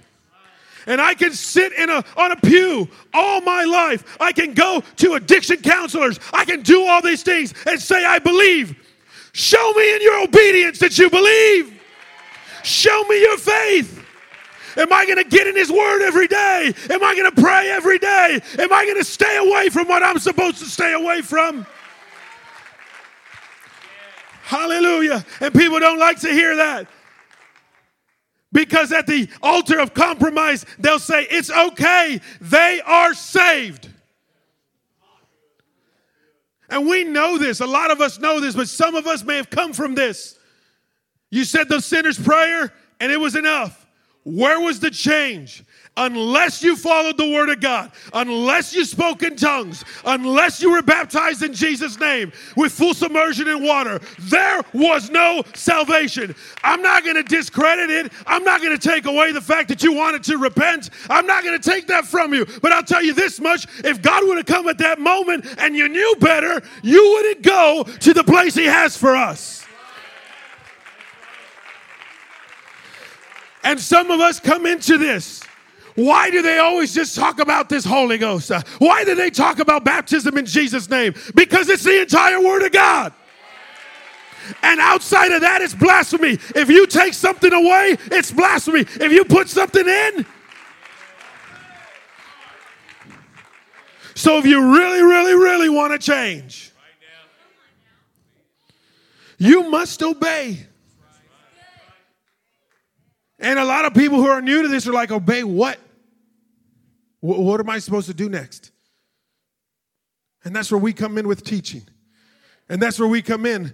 [0.85, 4.17] And I can sit in a, on a pew all my life.
[4.21, 6.19] I can go to addiction counselors.
[6.31, 8.75] I can do all these things and say, I believe.
[9.33, 11.79] Show me in your obedience that you believe.
[12.63, 13.96] Show me your faith.
[14.77, 16.73] Am I going to get in His Word every day?
[16.91, 18.39] Am I going to pray every day?
[18.59, 21.65] Am I going to stay away from what I'm supposed to stay away from?
[24.43, 25.25] Hallelujah.
[25.41, 26.87] And people don't like to hear that.
[28.53, 33.89] Because at the altar of compromise, they'll say, It's okay, they are saved.
[36.69, 37.61] And we know this.
[37.61, 40.37] A lot of us know this, but some of us may have come from this.
[41.29, 43.86] You said the sinner's prayer, and it was enough.
[44.27, 45.63] Where was the change?
[45.95, 50.81] Unless you followed the word of God, unless you spoke in tongues, unless you were
[50.81, 56.35] baptized in Jesus' name with full submersion in water, there was no salvation.
[56.61, 58.11] I'm not going to discredit it.
[58.27, 60.89] I'm not going to take away the fact that you wanted to repent.
[61.09, 62.45] I'm not going to take that from you.
[62.61, 65.73] But I'll tell you this much if God would have come at that moment and
[65.73, 69.66] you knew better, you wouldn't go to the place He has for us.
[73.67, 75.43] And some of us come into this.
[75.95, 78.49] Why do they always just talk about this Holy Ghost?
[78.49, 81.13] Uh, why do they talk about baptism in Jesus' name?
[81.35, 83.11] Because it's the entire Word of God.
[84.63, 86.39] And outside of that, it's blasphemy.
[86.55, 88.85] If you take something away, it's blasphemy.
[88.87, 90.25] If you put something in,
[94.15, 96.71] so if you really, really, really want to change,
[99.37, 100.67] you must obey.
[103.39, 105.79] And a lot of people who are new to this are like, obey what?
[107.19, 108.71] What am I supposed to do next?
[110.43, 111.83] And that's where we come in with teaching.
[112.69, 113.73] And that's where we come in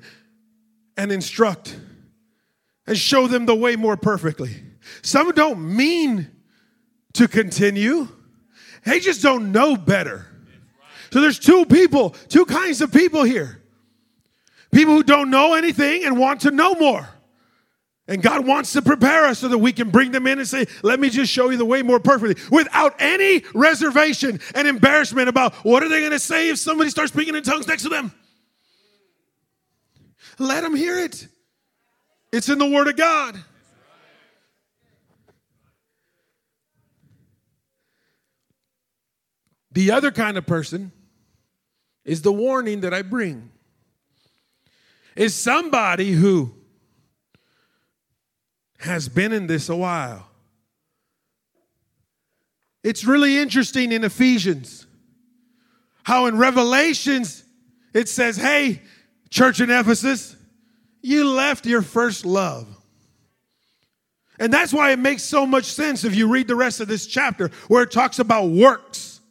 [0.97, 1.77] and instruct
[2.85, 4.63] and show them the way more perfectly.
[5.01, 6.29] Some don't mean
[7.13, 8.07] to continue,
[8.85, 10.27] they just don't know better.
[11.11, 13.59] So there's two people, two kinds of people here
[14.71, 17.07] people who don't know anything and want to know more.
[18.07, 20.65] And God wants to prepare us so that we can bring them in and say,
[20.81, 25.53] let me just show you the way more perfectly without any reservation and embarrassment about
[25.63, 28.11] what are they going to say if somebody starts speaking in tongues next to them.
[30.37, 31.27] Let them hear it.
[32.33, 33.37] It's in the Word of God.
[39.71, 40.91] The other kind of person
[42.03, 43.51] is the warning that I bring.
[45.15, 46.53] Is somebody who
[48.83, 50.27] has been in this a while.
[52.83, 54.85] It's really interesting in Ephesians
[56.03, 57.43] how in Revelations
[57.93, 58.81] it says, Hey,
[59.29, 60.35] church in Ephesus,
[61.01, 62.67] you left your first love.
[64.37, 67.07] And that's why it makes so much sense if you read the rest of this
[67.07, 69.21] chapter where it talks about works.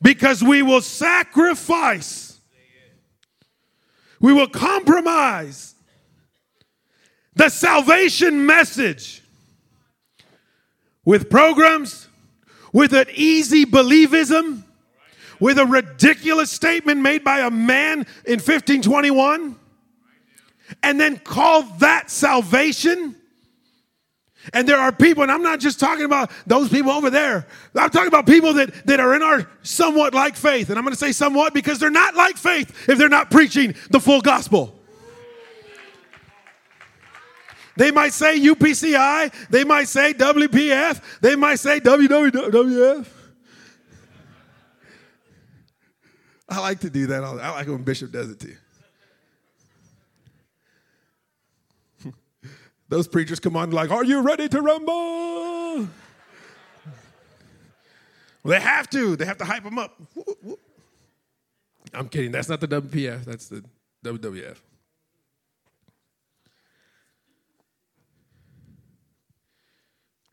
[0.00, 2.40] Because we will sacrifice,
[4.20, 5.71] we will compromise
[7.34, 9.22] the salvation message
[11.04, 12.08] with programs,
[12.72, 14.62] with an easy believism,
[15.40, 19.56] with a ridiculous statement made by a man in 1521,
[20.82, 23.16] and then call that salvation.
[24.52, 27.46] And there are people, and I'm not just talking about those people over there.
[27.76, 30.68] I'm talking about people that, that are in our somewhat like faith.
[30.68, 33.74] And I'm going to say somewhat because they're not like faith if they're not preaching
[33.90, 34.81] the full gospel.
[37.76, 39.48] They might say UPCI.
[39.48, 41.02] They might say WPF.
[41.20, 43.06] They might say WWF.
[46.48, 47.24] I like to do that.
[47.24, 48.56] I like when Bishop does it too.
[52.88, 55.88] Those preachers come on like, "Are you ready to rumble?"
[58.44, 59.16] Well, they have to.
[59.16, 59.98] They have to hype them up.
[61.94, 62.32] I'm kidding.
[62.32, 63.24] That's not the WPF.
[63.24, 63.64] That's the
[64.04, 64.58] WWF.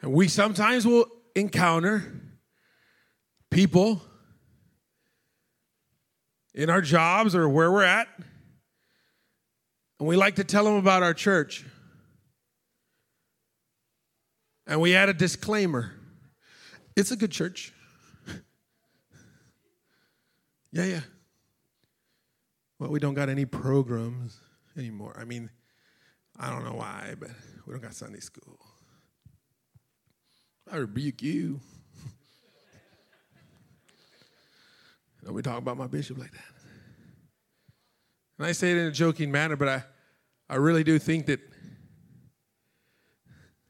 [0.01, 2.03] And we sometimes will encounter
[3.49, 4.01] people
[6.53, 8.07] in our jobs or where we're at,
[9.99, 11.65] and we like to tell them about our church.
[14.65, 15.93] And we add a disclaimer
[16.99, 17.73] it's a good church.
[20.73, 21.01] yeah, yeah.
[22.77, 24.37] Well, we don't got any programs
[24.77, 25.15] anymore.
[25.17, 25.49] I mean,
[26.37, 27.29] I don't know why, but
[27.65, 28.59] we don't got Sunday school.
[30.71, 31.59] I rebuke you.
[35.23, 36.39] Don't we talk about my bishop like that?
[38.37, 39.83] And I say it in a joking manner, but I,
[40.49, 41.39] I really do think that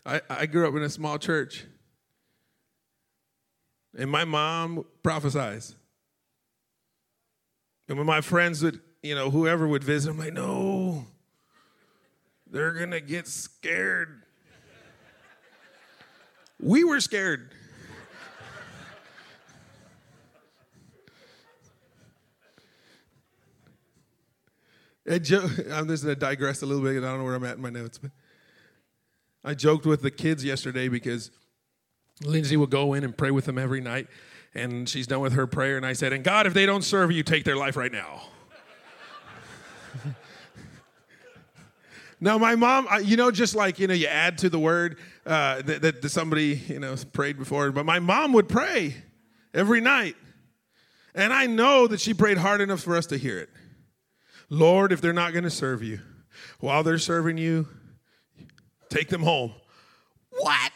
[0.06, 1.66] I, I grew up in a small church.
[3.97, 5.76] And my mom prophesies.
[7.88, 11.08] And when my friends would, you know, whoever would visit, I'm like, no,
[12.50, 14.24] they're going to get scared.
[16.62, 17.51] We were scared.
[25.18, 26.97] jo- I'm just going to digress a little bit.
[26.97, 28.12] I don't know where I'm at in my notes, but
[29.43, 31.32] I joked with the kids yesterday because
[32.24, 34.07] Lindsay will go in and pray with them every night,
[34.53, 35.78] and she's done with her prayer.
[35.78, 38.22] And I said, "And God, if they don't serve you, take their life right now."
[42.22, 45.62] now, my mom, you know, just like you know, you add to the word uh,
[45.62, 48.96] that, that somebody you know prayed before, but my mom would pray
[49.54, 50.16] every night,
[51.16, 53.50] and I know that she prayed hard enough for us to hear it.
[54.50, 56.00] Lord, if they're not going to serve you,
[56.60, 57.68] while they're serving you,
[58.90, 59.54] take them home.
[60.32, 60.72] What?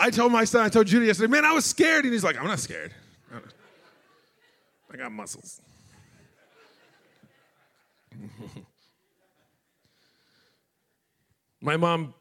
[0.00, 2.04] I told my son, I told Judy yesterday, man, I was scared.
[2.04, 2.94] And he's like, I'm not scared.
[4.92, 5.60] I got muscles.
[11.60, 12.14] my mom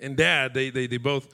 [0.00, 1.28] and dad, they, they, they both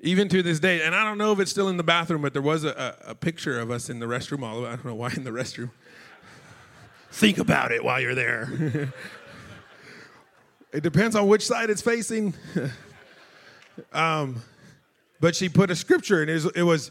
[0.00, 0.82] even to this day.
[0.82, 3.10] And I don't know if it's still in the bathroom, but there was a, a,
[3.10, 4.42] a picture of us in the restroom.
[4.42, 5.70] All I don't know why in the restroom.
[7.12, 8.92] Think about it while you're there.
[10.72, 12.34] it depends on which side it's facing.
[13.92, 14.42] um,
[15.20, 16.90] but she put a scripture, and it was, it was,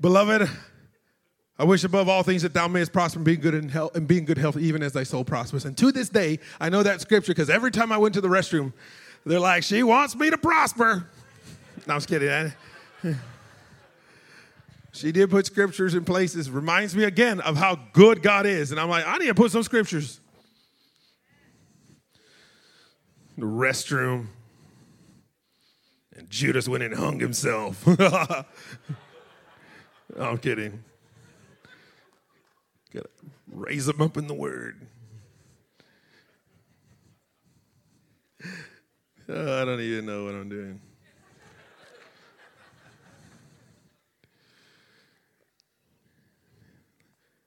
[0.00, 0.50] "Beloved,
[1.62, 4.08] I wish above all things that thou mayest prosper and be good in health, and
[4.08, 6.82] be in good health, even as thy soul prospers." And to this day, I know
[6.82, 8.72] that scripture because every time I went to the restroom,
[9.24, 11.06] they're like, "She wants me to prosper."
[11.86, 12.52] No, I was kidding.
[14.90, 16.50] She did put scriptures in places.
[16.50, 18.72] Reminds me again of how good God is.
[18.72, 20.18] And I'm like, I need to put some scriptures.
[23.38, 24.26] The restroom.
[26.16, 27.86] And Judas went and hung himself.
[30.18, 30.82] I'm kidding.
[32.92, 33.08] Gotta
[33.50, 34.86] raise them up in the word.
[39.28, 40.80] Oh, I don't even know what I'm doing.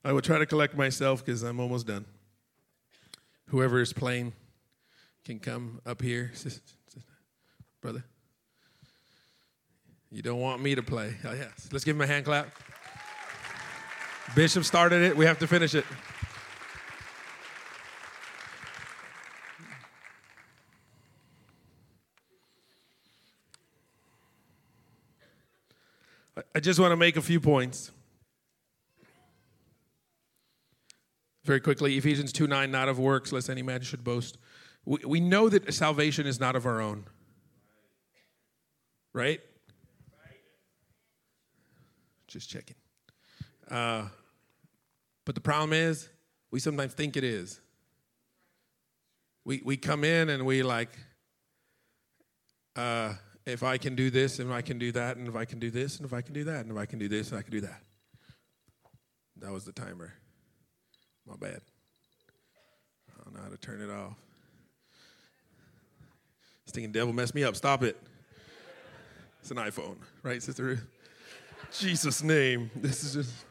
[0.04, 2.06] I will try to collect myself because I'm almost done.
[3.48, 4.34] Whoever is playing
[5.26, 6.32] can come up here.
[7.82, 8.04] Brother,
[10.12, 11.16] you don't want me to play.
[11.24, 11.70] Oh, yes.
[11.72, 12.48] Let's give him a hand clap.
[14.34, 15.86] Bishop started it, we have to finish it.
[26.54, 27.92] I just want to make a few points.
[31.44, 34.38] Very quickly, Ephesians 2 9, not of works, lest any man should boast.
[34.86, 37.06] We, we know that salvation is not of our own.
[39.14, 39.42] Right?
[42.28, 42.76] Just checking.
[43.70, 44.08] Uh,
[45.26, 46.10] but the problem is,
[46.52, 47.60] we sometimes think it is.
[49.44, 50.90] We, we come in and we like,
[52.76, 53.14] uh,
[53.46, 55.70] if I can do this, and I can do that, and if I can do
[55.70, 57.42] this, and if I can do that, and if I can do this, and I
[57.44, 57.82] can do that.
[59.38, 60.14] That was the timer.
[61.28, 61.62] My bad.
[63.10, 64.18] I don't know how to turn it off.
[66.66, 67.56] This thinking devil messed me up.
[67.56, 68.02] Stop it.
[69.42, 70.86] It's an iPhone, right, Sister Ruth?
[71.72, 72.72] Jesus' name.
[72.76, 73.45] This is just.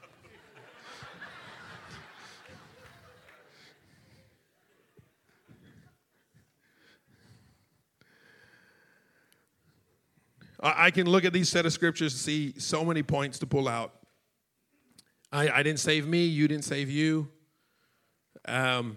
[10.65, 13.69] I can look at these set of scriptures and see so many points to pull
[13.69, 13.93] out.
[15.31, 17.29] I, I didn't save me, you didn't save you.
[18.47, 18.97] Um,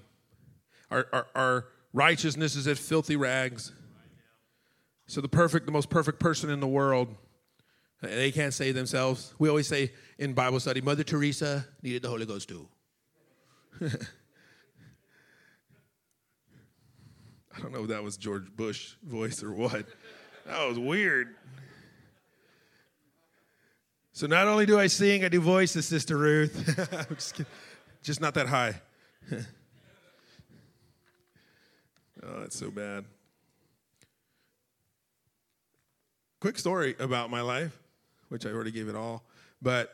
[0.89, 3.73] our, our, our righteousness is as filthy rags.
[5.07, 7.13] So the perfect, the most perfect person in the world,
[8.01, 9.33] they can't save themselves.
[9.37, 12.67] We always say in Bible study, Mother Teresa needed the Holy Ghost too.
[13.81, 13.89] I
[17.61, 19.85] don't know if that was George Bush voice or what.
[20.47, 21.35] That was weird.
[24.13, 27.07] So not only do I sing, I do voices, Sister Ruth.
[27.15, 27.41] just,
[28.01, 28.75] just not that high.
[29.33, 29.43] oh,
[32.39, 33.03] that's so bad.
[36.39, 37.77] Quick story about my life,
[38.29, 39.23] which I already gave it all.
[39.61, 39.93] But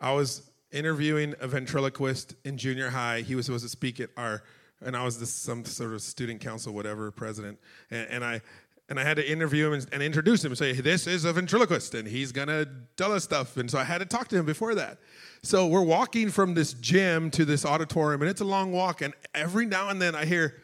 [0.00, 3.20] I was interviewing a ventriloquist in junior high.
[3.20, 4.42] He was supposed to speak at our
[4.84, 7.58] and I was this, some sort of student council, whatever, president,
[7.90, 8.42] and, and I
[8.88, 11.32] and I had to interview him and, and, introduce him and say, "This is a
[11.32, 12.66] ventriloquist, and he's gonna
[12.96, 14.98] tell us stuff." And so I had to talk to him before that.
[15.42, 19.00] So we're walking from this gym to this auditorium, and it's a long walk.
[19.00, 20.62] And every now and then I hear,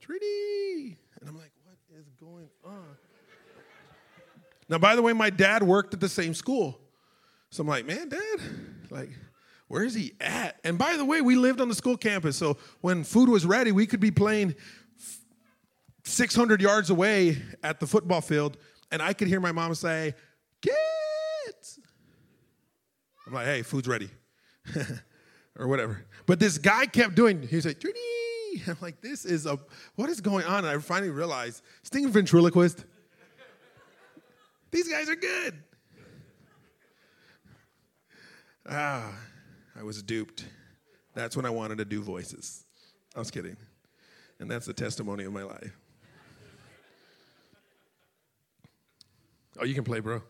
[0.00, 2.96] "Treaty," and I'm like, "What is going on?"
[4.68, 6.80] Now, by the way, my dad worked at the same school,
[7.50, 8.40] so I'm like, "Man, Dad,
[8.90, 9.10] like."
[9.68, 10.60] Where is he at?
[10.62, 13.72] And by the way, we lived on the school campus, so when food was ready,
[13.72, 14.54] we could be playing
[16.06, 18.56] 600 yards away at the football field,
[18.90, 20.14] and I could hear my mom say,
[20.62, 21.80] Kids!
[23.26, 24.08] I'm like, hey, food's ready.
[25.58, 26.04] or whatever.
[26.26, 27.98] But this guy kept doing, he said, Trudy!
[28.66, 29.58] I'm like, this is a,
[29.96, 30.64] what is going on?
[30.64, 32.84] And I finally realized, stinging ventriloquist.
[34.70, 35.62] These guys are good.
[38.68, 39.12] Ah,
[39.78, 40.44] I was duped.
[41.14, 42.64] That's when I wanted to do voices.
[43.14, 43.56] I was kidding.
[44.38, 45.76] And that's the testimony of my life.
[49.58, 50.22] Oh, you can play, bro.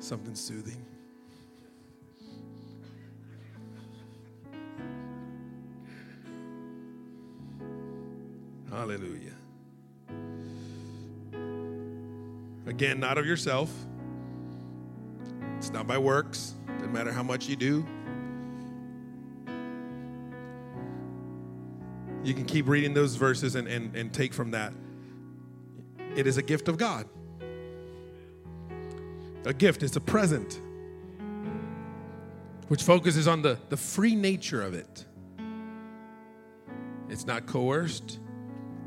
[0.00, 0.84] Something soothing.
[8.70, 9.32] Hallelujah.
[12.66, 13.72] Again, not of yourself.
[15.56, 16.54] It's not by works.
[16.74, 17.86] Doesn't matter how much you do.
[22.26, 24.72] You can keep reading those verses and, and, and take from that.
[26.16, 27.08] It is a gift of God.
[29.44, 30.60] A gift, it's a present,
[32.66, 35.04] which focuses on the, the free nature of it.
[37.08, 38.18] It's not coerced.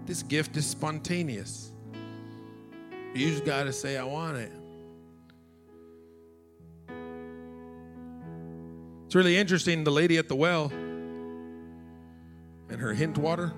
[0.05, 1.71] This gift is spontaneous.
[3.13, 4.51] You just got to say, I want it.
[9.05, 9.85] It's really interesting.
[9.85, 10.73] The lady at the well,
[12.79, 13.51] and her hint water.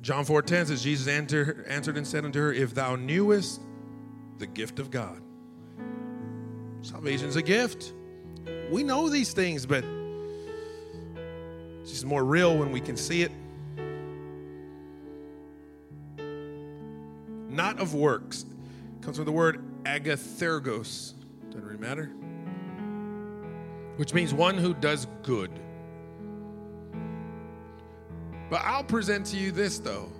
[0.00, 3.60] John 4:10 says Jesus answered, answered and said unto her, If thou knewest
[4.38, 5.20] the gift of God.
[6.82, 7.92] Salvation's a gift.
[8.70, 9.84] We know these things, but
[11.82, 13.32] it's just more real when we can see it.
[17.48, 18.46] Not of works.
[19.00, 21.14] Comes from the word agathoergos.
[21.50, 22.12] Doesn't really matter.
[23.96, 25.50] Which means one who does good.
[28.48, 30.10] But I'll present to you this, though.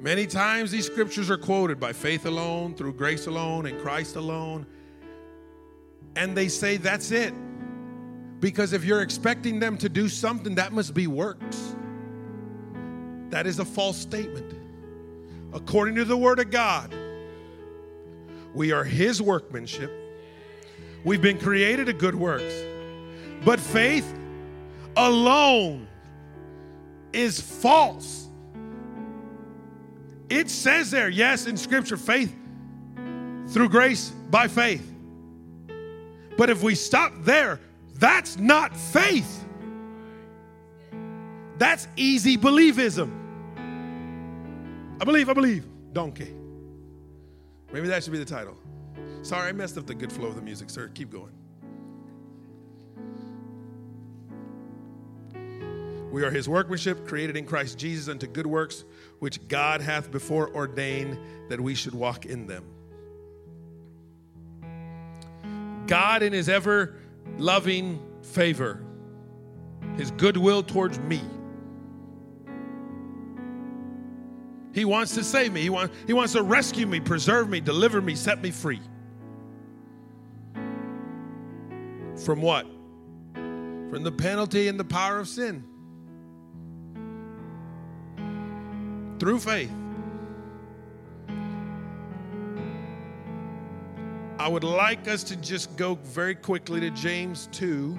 [0.00, 4.66] Many times these scriptures are quoted by faith alone, through grace alone, in Christ alone.
[6.16, 7.34] And they say that's it.
[8.40, 11.76] Because if you're expecting them to do something, that must be works.
[13.28, 14.54] That is a false statement.
[15.52, 16.94] According to the Word of God,
[18.54, 19.92] we are His workmanship.
[21.04, 22.54] We've been created to good works.
[23.44, 24.18] But faith
[24.96, 25.86] alone
[27.12, 28.28] is false.
[30.28, 32.34] It says there, yes, in Scripture, faith
[33.48, 34.86] through grace by faith.
[36.36, 37.60] But if we stop there,
[37.94, 39.44] that's not faith.
[41.58, 43.10] That's easy believism.
[45.00, 45.66] I believe, I believe.
[45.92, 46.34] Donkey.
[47.72, 48.56] Maybe that should be the title.
[49.22, 50.88] Sorry, I messed up the good flow of the music, sir.
[50.94, 51.32] Keep going.
[56.10, 58.84] We are his workmanship, created in Christ Jesus unto good works,
[59.20, 62.64] which God hath before ordained that we should walk in them.
[65.86, 66.96] God, in his ever
[67.38, 68.82] loving favor,
[69.96, 71.20] his goodwill towards me,
[74.72, 75.62] he wants to save me.
[75.62, 78.80] He, want, he wants to rescue me, preserve me, deliver me, set me free.
[82.24, 82.66] From what?
[83.34, 85.64] From the penalty and the power of sin.
[89.20, 89.70] Through faith.
[94.38, 97.98] I would like us to just go very quickly to James 2.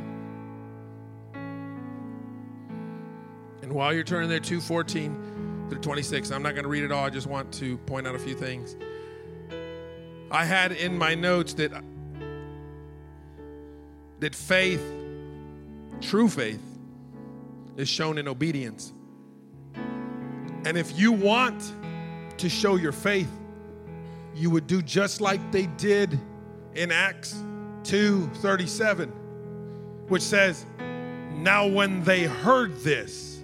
[3.62, 7.06] And while you're turning there, 214 through 26, I'm not going to read it all.
[7.06, 8.76] I just want to point out a few things.
[10.32, 11.72] I had in my notes that,
[14.20, 14.84] that faith,
[16.02, 16.62] true faith,
[17.78, 18.94] is shown in obedience.
[20.66, 21.74] And if you want
[22.38, 23.32] to show your faith,
[24.36, 26.20] you would do just like they did
[26.76, 27.36] in Acts
[27.84, 29.12] 2:37,
[30.08, 30.66] which says,
[31.38, 33.40] "Now when they heard this,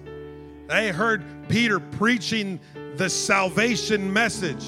[0.67, 2.59] they heard Peter preaching
[2.97, 4.65] the salvation message.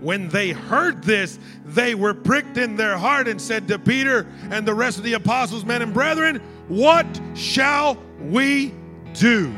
[0.00, 4.66] When they heard this, they were pricked in their heart and said to Peter and
[4.66, 8.74] the rest of the apostles, men and brethren, what shall we
[9.14, 9.54] do?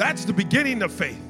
[0.00, 1.20] That's the beginning of faith.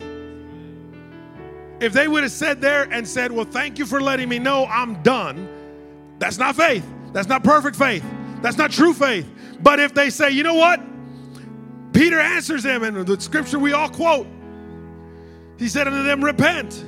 [1.80, 4.64] If they would have said there and said, Well, thank you for letting me know
[4.66, 5.48] I'm done,
[6.20, 6.88] that's not faith.
[7.12, 8.04] That's not perfect faith.
[8.42, 9.28] That's not true faith.
[9.60, 10.80] But if they say, You know what?
[11.92, 14.28] Peter answers them, and the scripture we all quote.
[15.58, 16.84] He said unto them, Repent,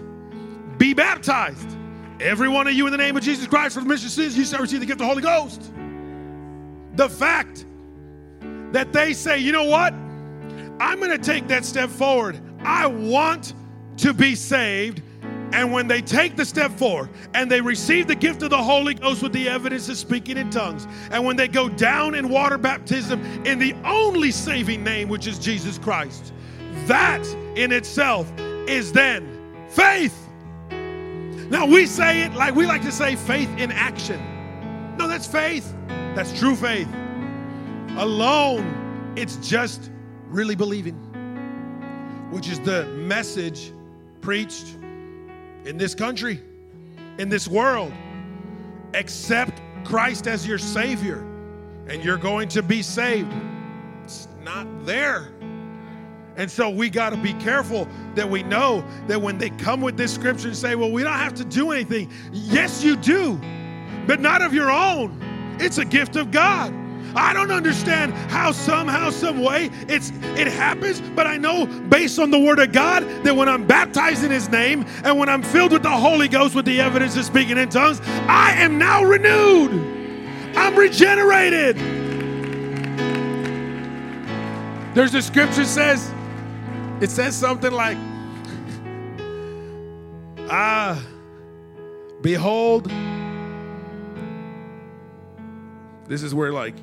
[0.78, 1.76] be baptized,
[2.20, 4.39] every one of you in the name of Jesus Christ for the mission of sins,
[4.39, 5.72] you shall receive the gift of the Holy Ghost.
[6.95, 7.66] The fact
[8.70, 9.93] that they say, You know what?
[10.83, 12.41] I'm going to take that step forward.
[12.64, 13.55] I want
[13.99, 15.01] to be saved.
[15.53, 18.95] And when they take the step forward and they receive the gift of the Holy
[18.95, 22.59] Ghost with the evidence of speaking in tongues, and when they go down in water
[22.59, 26.33] baptism in the only saving name, which is Jesus Christ,
[26.87, 27.24] that
[27.55, 28.33] in itself
[28.66, 30.18] is then faith.
[30.68, 34.20] Now we say it like we like to say faith in action.
[34.99, 35.76] No, that's faith.
[36.16, 36.89] That's true faith.
[37.99, 39.91] Alone, it's just
[40.33, 40.95] really believing,
[42.30, 43.72] which is the message
[44.20, 44.76] preached
[45.64, 46.41] in this country,
[47.18, 47.93] in this world.
[48.95, 51.18] Accept Christ as your Savior,
[51.89, 53.33] and you're going to be saved.
[54.03, 55.33] It's not there.
[56.37, 59.99] And so we got to be careful that we know that when they come with
[59.99, 62.11] this scripture and say, well, we don't have to do anything.
[62.33, 63.39] Yes, you do,
[64.07, 65.18] but not of your own.
[65.61, 66.74] It's a gift of God.
[67.14, 72.30] I don't understand how somehow, some way it's it happens, but I know based on
[72.30, 75.72] the word of God that when I'm baptized in his name and when I'm filled
[75.72, 79.72] with the Holy Ghost with the evidence of speaking in tongues, I am now renewed.
[80.56, 81.76] I'm regenerated.
[84.94, 86.12] There's a scripture says,
[87.00, 87.96] it says something like,
[90.50, 91.02] Ah,
[92.20, 92.92] behold,
[96.08, 96.74] this is where like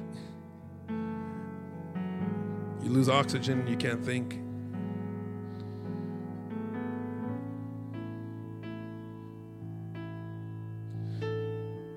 [2.90, 4.40] you lose oxygen, you can't think.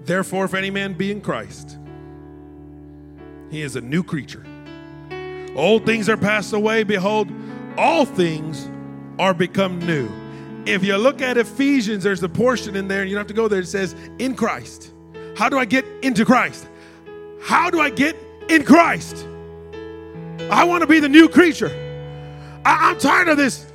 [0.04, 1.78] Therefore, if any man be in Christ,
[3.50, 4.44] he is a new creature.
[5.54, 6.82] Old things are passed away.
[6.82, 7.28] Behold,
[7.78, 8.68] all things
[9.18, 10.10] are become new.
[10.66, 13.34] If you look at Ephesians, there's a portion in there, and you don't have to
[13.34, 13.60] go there.
[13.60, 14.92] It says, in Christ.
[15.36, 16.68] How do I get into Christ?
[17.42, 18.16] How do I get
[18.48, 19.26] in Christ?
[20.52, 21.70] I want to be the new creature.
[22.64, 23.66] I, am tired of this.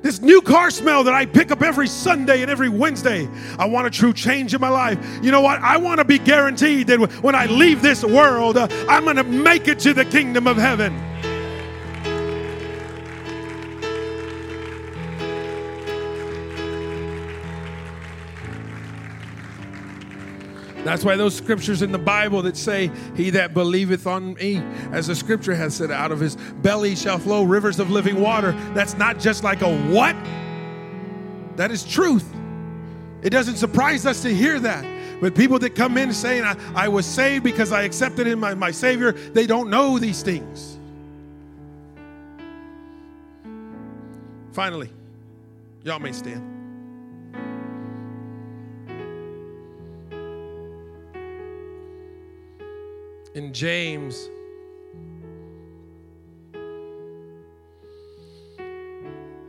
[0.00, 3.28] This new car smell that I pick up every Sunday and every Wednesday.
[3.58, 4.98] I want a true change in my life.
[5.22, 5.60] You know what?
[5.60, 9.24] I want to be guaranteed that when I leave this world, uh, I'm going to
[9.24, 10.94] make it to the kingdom of heaven.
[20.86, 24.62] That's why those scriptures in the Bible that say, He that believeth on me,
[24.92, 28.52] as the scripture has said, out of his belly shall flow rivers of living water.
[28.72, 30.14] That's not just like a what?
[31.56, 32.32] That is truth.
[33.22, 35.20] It doesn't surprise us to hear that.
[35.20, 38.54] But people that come in saying, I, I was saved because I accepted him, my,
[38.54, 40.78] my Savior, they don't know these things.
[44.52, 44.90] Finally,
[45.82, 46.55] y'all may stand.
[53.36, 54.30] In James.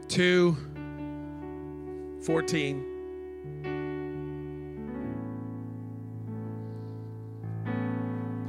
[0.10, 0.58] Two
[2.22, 2.84] fourteen.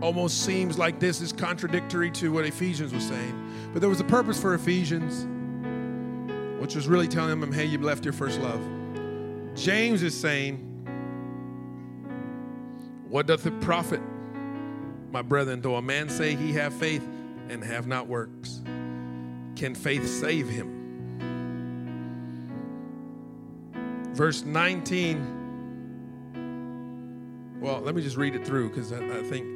[0.01, 3.71] Almost seems like this is contradictory to what Ephesians was saying.
[3.73, 5.27] But there was a purpose for Ephesians,
[6.61, 8.61] which was really telling them, hey, you've left your first love.
[9.55, 10.65] James is saying,
[13.09, 14.01] What doth it profit?
[15.11, 17.07] My brethren, though a man say he have faith
[17.49, 18.61] and have not works,
[19.57, 20.75] can faith save him?
[24.15, 25.37] Verse 19.
[27.61, 29.47] Well, let me just read it through because I, I, think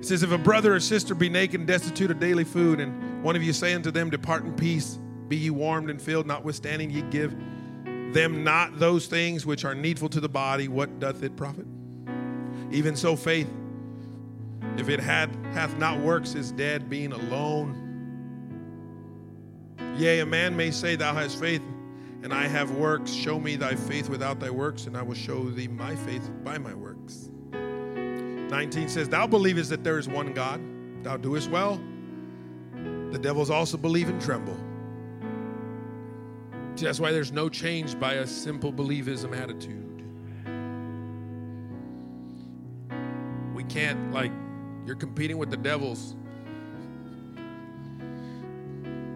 [0.00, 3.22] it says, If a brother or sister be naked and destitute of daily food, and
[3.22, 4.98] one of you say unto them, Depart in peace,
[5.28, 7.36] be ye warmed and filled, notwithstanding ye give
[8.14, 11.66] them not those things which are needful to the body, what doth it profit?
[12.72, 13.48] Even so, faith
[14.76, 17.86] if it had hath not works, is dead, being alone.
[19.96, 21.62] Yea, a man may say, Thou hast faith,
[22.22, 23.12] and I have works.
[23.12, 26.58] Show me thy faith without thy works, and I will show thee my faith by
[26.58, 27.30] my works.
[27.52, 30.60] 19 says, Thou believest that there is one God,
[31.02, 31.80] thou doest well.
[33.10, 34.56] The devils also believe and tremble.
[36.76, 40.02] See, that's why there's no change by a simple believism attitude.
[43.54, 44.32] We can't, like,
[44.90, 46.16] you're competing with the devils.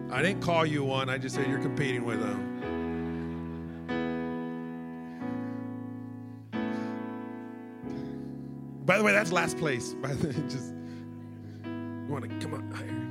[0.09, 2.53] I didn't call you one, I just said you're competing with them.
[8.85, 9.93] By the way, that's last place.
[10.01, 10.73] By the just
[11.65, 13.07] you want to come up higher.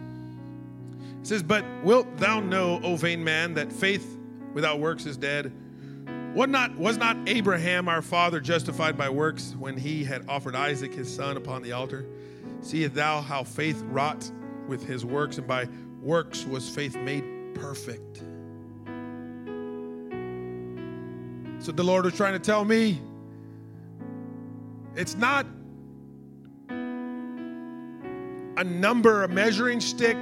[1.20, 4.16] It says, But wilt thou know, O vain man, that faith
[4.54, 5.52] without works is dead?
[6.32, 10.94] What not was not Abraham our father justified by works when he had offered Isaac
[10.94, 12.06] his son upon the altar?
[12.64, 14.30] Seest thou how faith wrought
[14.68, 15.68] with his works, and by
[16.00, 17.22] works was faith made
[17.54, 18.22] perfect?
[21.58, 22.98] So the Lord was trying to tell me
[24.96, 25.44] it's not
[26.70, 30.16] a number, a measuring stick.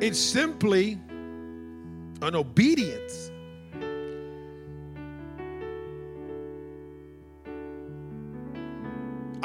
[0.00, 0.98] It's simply
[2.22, 3.30] an obedience.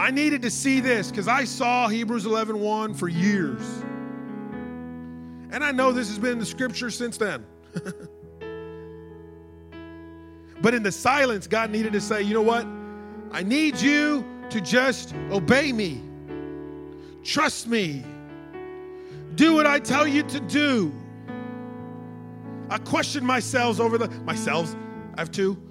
[0.01, 3.61] I needed to see this because I saw Hebrews 11 1 for years.
[5.51, 7.45] And I know this has been in the scripture since then.
[10.59, 12.65] but in the silence, God needed to say, you know what?
[13.31, 16.01] I need you to just obey me.
[17.23, 18.03] Trust me.
[19.35, 20.91] Do what I tell you to do.
[22.71, 24.75] I question myself over the myself.
[25.13, 25.61] I have two.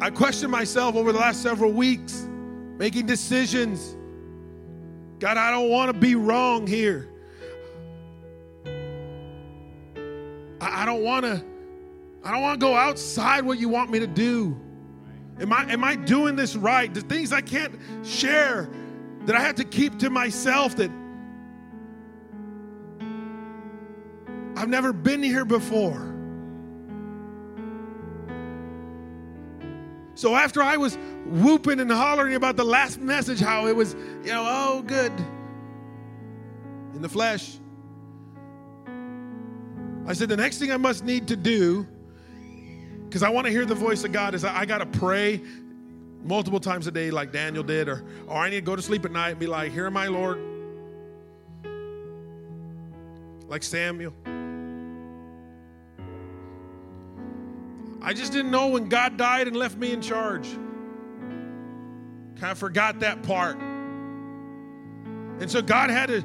[0.00, 2.26] I question myself over the last several weeks,
[2.76, 3.96] making decisions.
[5.18, 7.08] God, I don't want to be wrong here.
[10.60, 11.44] I, I don't want to.
[12.22, 14.58] I don't want to go outside what you want me to do.
[15.40, 16.92] Am I am I doing this right?
[16.92, 18.68] The things I can't share
[19.26, 20.90] that I have to keep to myself that
[24.56, 26.13] I've never been here before.
[30.14, 30.96] So after I was
[31.26, 35.12] whooping and hollering about the last message, how it was, you know, oh, good
[36.94, 37.58] in the flesh,
[40.06, 41.86] I said, the next thing I must need to do,
[43.06, 45.40] because I want to hear the voice of God, is I, I got to pray
[46.22, 49.04] multiple times a day like Daniel did, or, or I need to go to sleep
[49.04, 50.38] at night and be like, Here am I, Lord.
[53.48, 54.14] Like Samuel.
[58.06, 60.46] I just didn't know when God died and left me in charge.
[62.38, 63.56] Kind of forgot that part.
[65.40, 66.22] And so God had to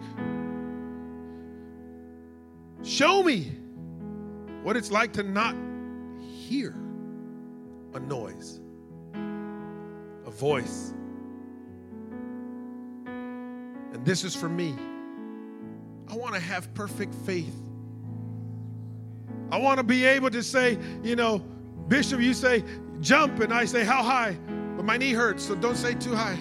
[2.84, 3.54] show me
[4.62, 5.56] what it's like to not
[6.20, 6.76] hear
[7.94, 8.60] a noise
[9.14, 10.94] a voice.
[13.06, 14.76] And this is for me.
[16.10, 17.56] I want to have perfect faith.
[19.52, 21.44] I want to be able to say, you know,
[21.90, 22.64] Bishop, you say
[23.02, 24.38] jump, and I say how high,
[24.78, 26.38] but my knee hurts, so don't say too high.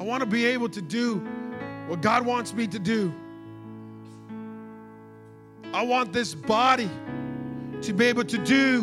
[0.00, 1.18] I want to be able to do
[1.86, 3.14] what God wants me to do.
[5.74, 6.90] I want this body
[7.82, 8.80] to be able to do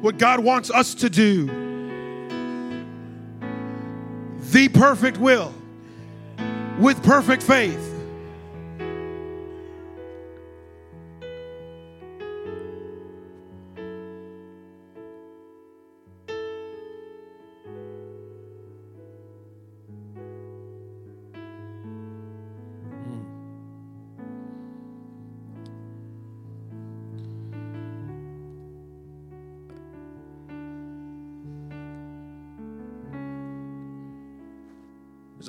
[0.00, 1.46] what God wants us to do.
[4.52, 5.52] The perfect will
[6.78, 7.87] with perfect faith.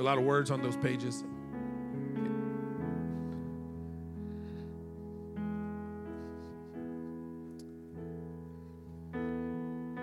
[0.09, 1.23] Lot of words on those pages.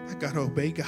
[0.08, 0.86] I got to obey God.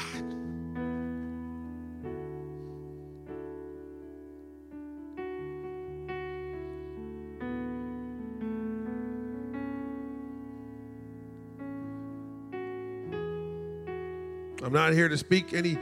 [14.63, 15.77] I'm not here to speak any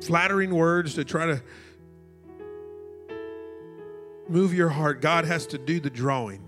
[0.00, 1.42] flattering words to try to
[4.28, 5.00] move your heart.
[5.00, 6.40] God has to do the drawing.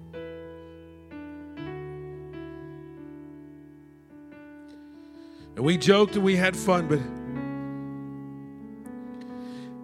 [5.56, 7.00] And we joked and we had fun, but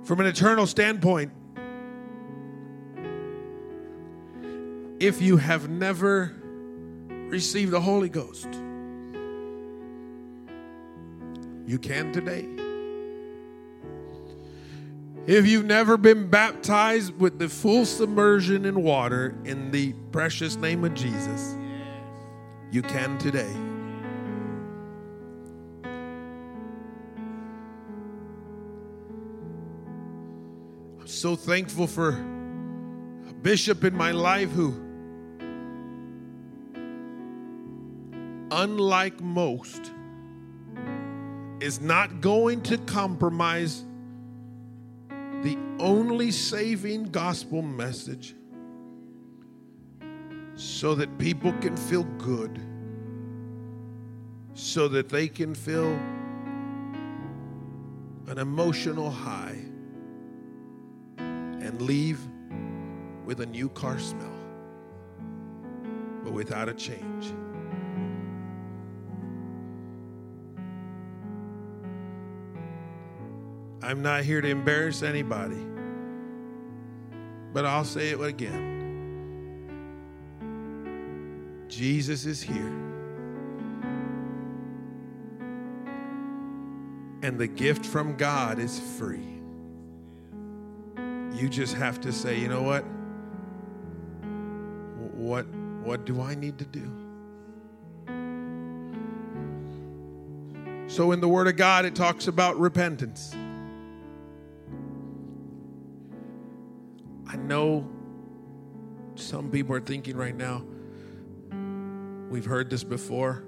[0.06, 1.32] from an eternal standpoint,
[5.00, 6.32] if you have never
[7.08, 8.48] received the Holy Ghost,
[11.66, 12.61] you can today.
[15.24, 20.82] If you've never been baptized with the full submersion in water in the precious name
[20.82, 21.54] of Jesus,
[22.72, 23.52] you can today.
[30.98, 32.18] I'm so thankful for
[33.28, 34.74] a bishop in my life who,
[38.50, 39.92] unlike most,
[41.60, 43.84] is not going to compromise
[45.82, 48.36] only saving gospel message
[50.54, 52.60] so that people can feel good,
[54.54, 55.98] so that they can feel
[58.28, 59.58] an emotional high
[61.18, 62.20] and leave
[63.26, 64.36] with a new car smell,
[66.22, 67.32] but without a change.
[73.82, 75.71] I'm not here to embarrass anybody,
[77.52, 78.72] but I'll say it again.
[81.68, 82.72] Jesus is here.
[87.22, 89.40] And the gift from God is free.
[91.34, 92.84] You just have to say, you know what?
[95.14, 95.46] What
[95.82, 96.90] what do I need to do?
[100.88, 103.34] So in the word of God it talks about repentance.
[107.32, 107.88] I know
[109.14, 110.62] some people are thinking right now,
[112.28, 113.42] we've heard this before.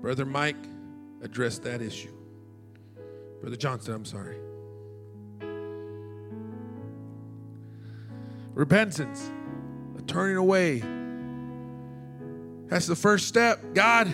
[0.00, 0.56] Brother Mike
[1.20, 2.14] addressed that issue.
[3.40, 4.36] Brother Johnson, I'm sorry.
[8.54, 9.32] Repentance,
[9.98, 10.80] a turning away.
[12.68, 13.74] That's the first step.
[13.74, 14.06] God,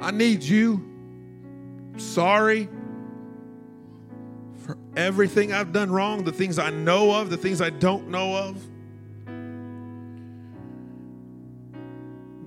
[0.00, 0.88] I need you.
[1.96, 2.68] Sorry
[4.96, 8.62] everything I've done wrong, the things I know of, the things I don't know of.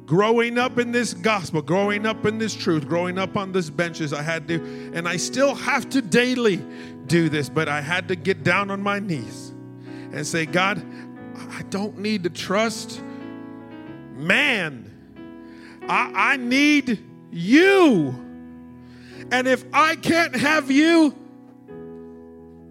[0.06, 4.12] Growing up in this gospel, growing up in this truth, growing up on this benches,
[4.12, 6.66] I had to, and I still have to daily
[7.06, 9.54] do this, but I had to get down on my knees
[10.12, 10.84] and say, God,
[11.52, 13.02] I don't need to trust
[14.16, 14.86] man.
[15.88, 18.16] I, I need you.
[19.32, 21.16] And if I can't have you,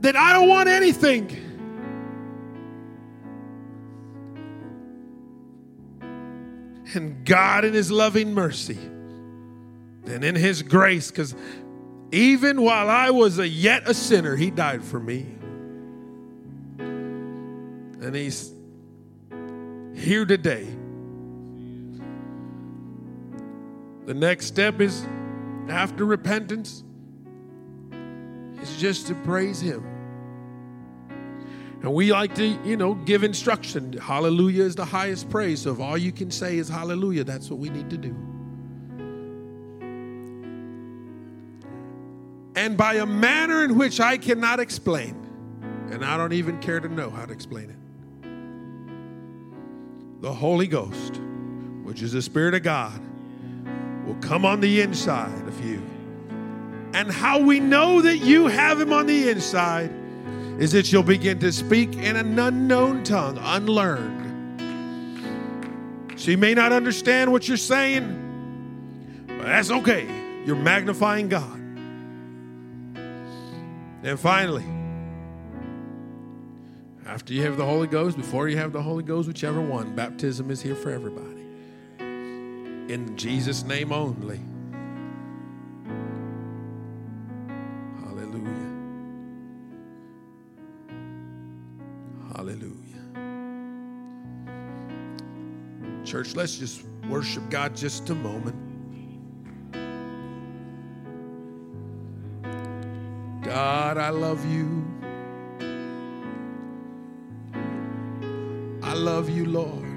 [0.01, 1.45] then I don't want anything.
[6.95, 11.35] And God, in His loving mercy and in His grace, because
[12.13, 15.27] even while I was a yet a sinner, He died for me.
[16.79, 18.53] And He's
[19.95, 20.67] here today.
[24.07, 25.05] The next step is
[25.69, 26.83] after repentance
[28.63, 29.85] is just to praise Him.
[31.83, 33.93] And we like to, you know, give instruction.
[33.93, 35.63] Hallelujah is the highest praise.
[35.63, 38.17] So if all you can say is hallelujah, that's what we need to do.
[42.57, 45.15] And by a manner in which I cannot explain,
[45.93, 47.77] and I don't even care to know how to explain it,
[50.21, 51.21] the Holy Ghost,
[51.85, 53.01] which is the Spirit of God,
[54.05, 55.81] will come on the inside of you.
[56.95, 59.91] And how we know that you have Him on the inside
[60.59, 64.16] is that you'll begin to speak in an unknown tongue, unlearned.
[66.18, 70.07] She may not understand what you're saying, but that's okay.
[70.45, 71.55] You're magnifying God.
[74.03, 74.64] And finally,
[77.07, 80.51] after you have the Holy Ghost, before you have the Holy Ghost, whichever one, baptism
[80.51, 81.47] is here for everybody.
[82.01, 84.41] In Jesus' name only.
[96.09, 98.57] Church, let's just worship God just a moment.
[103.45, 104.87] God, I love you.
[108.83, 109.88] I love you, Lord.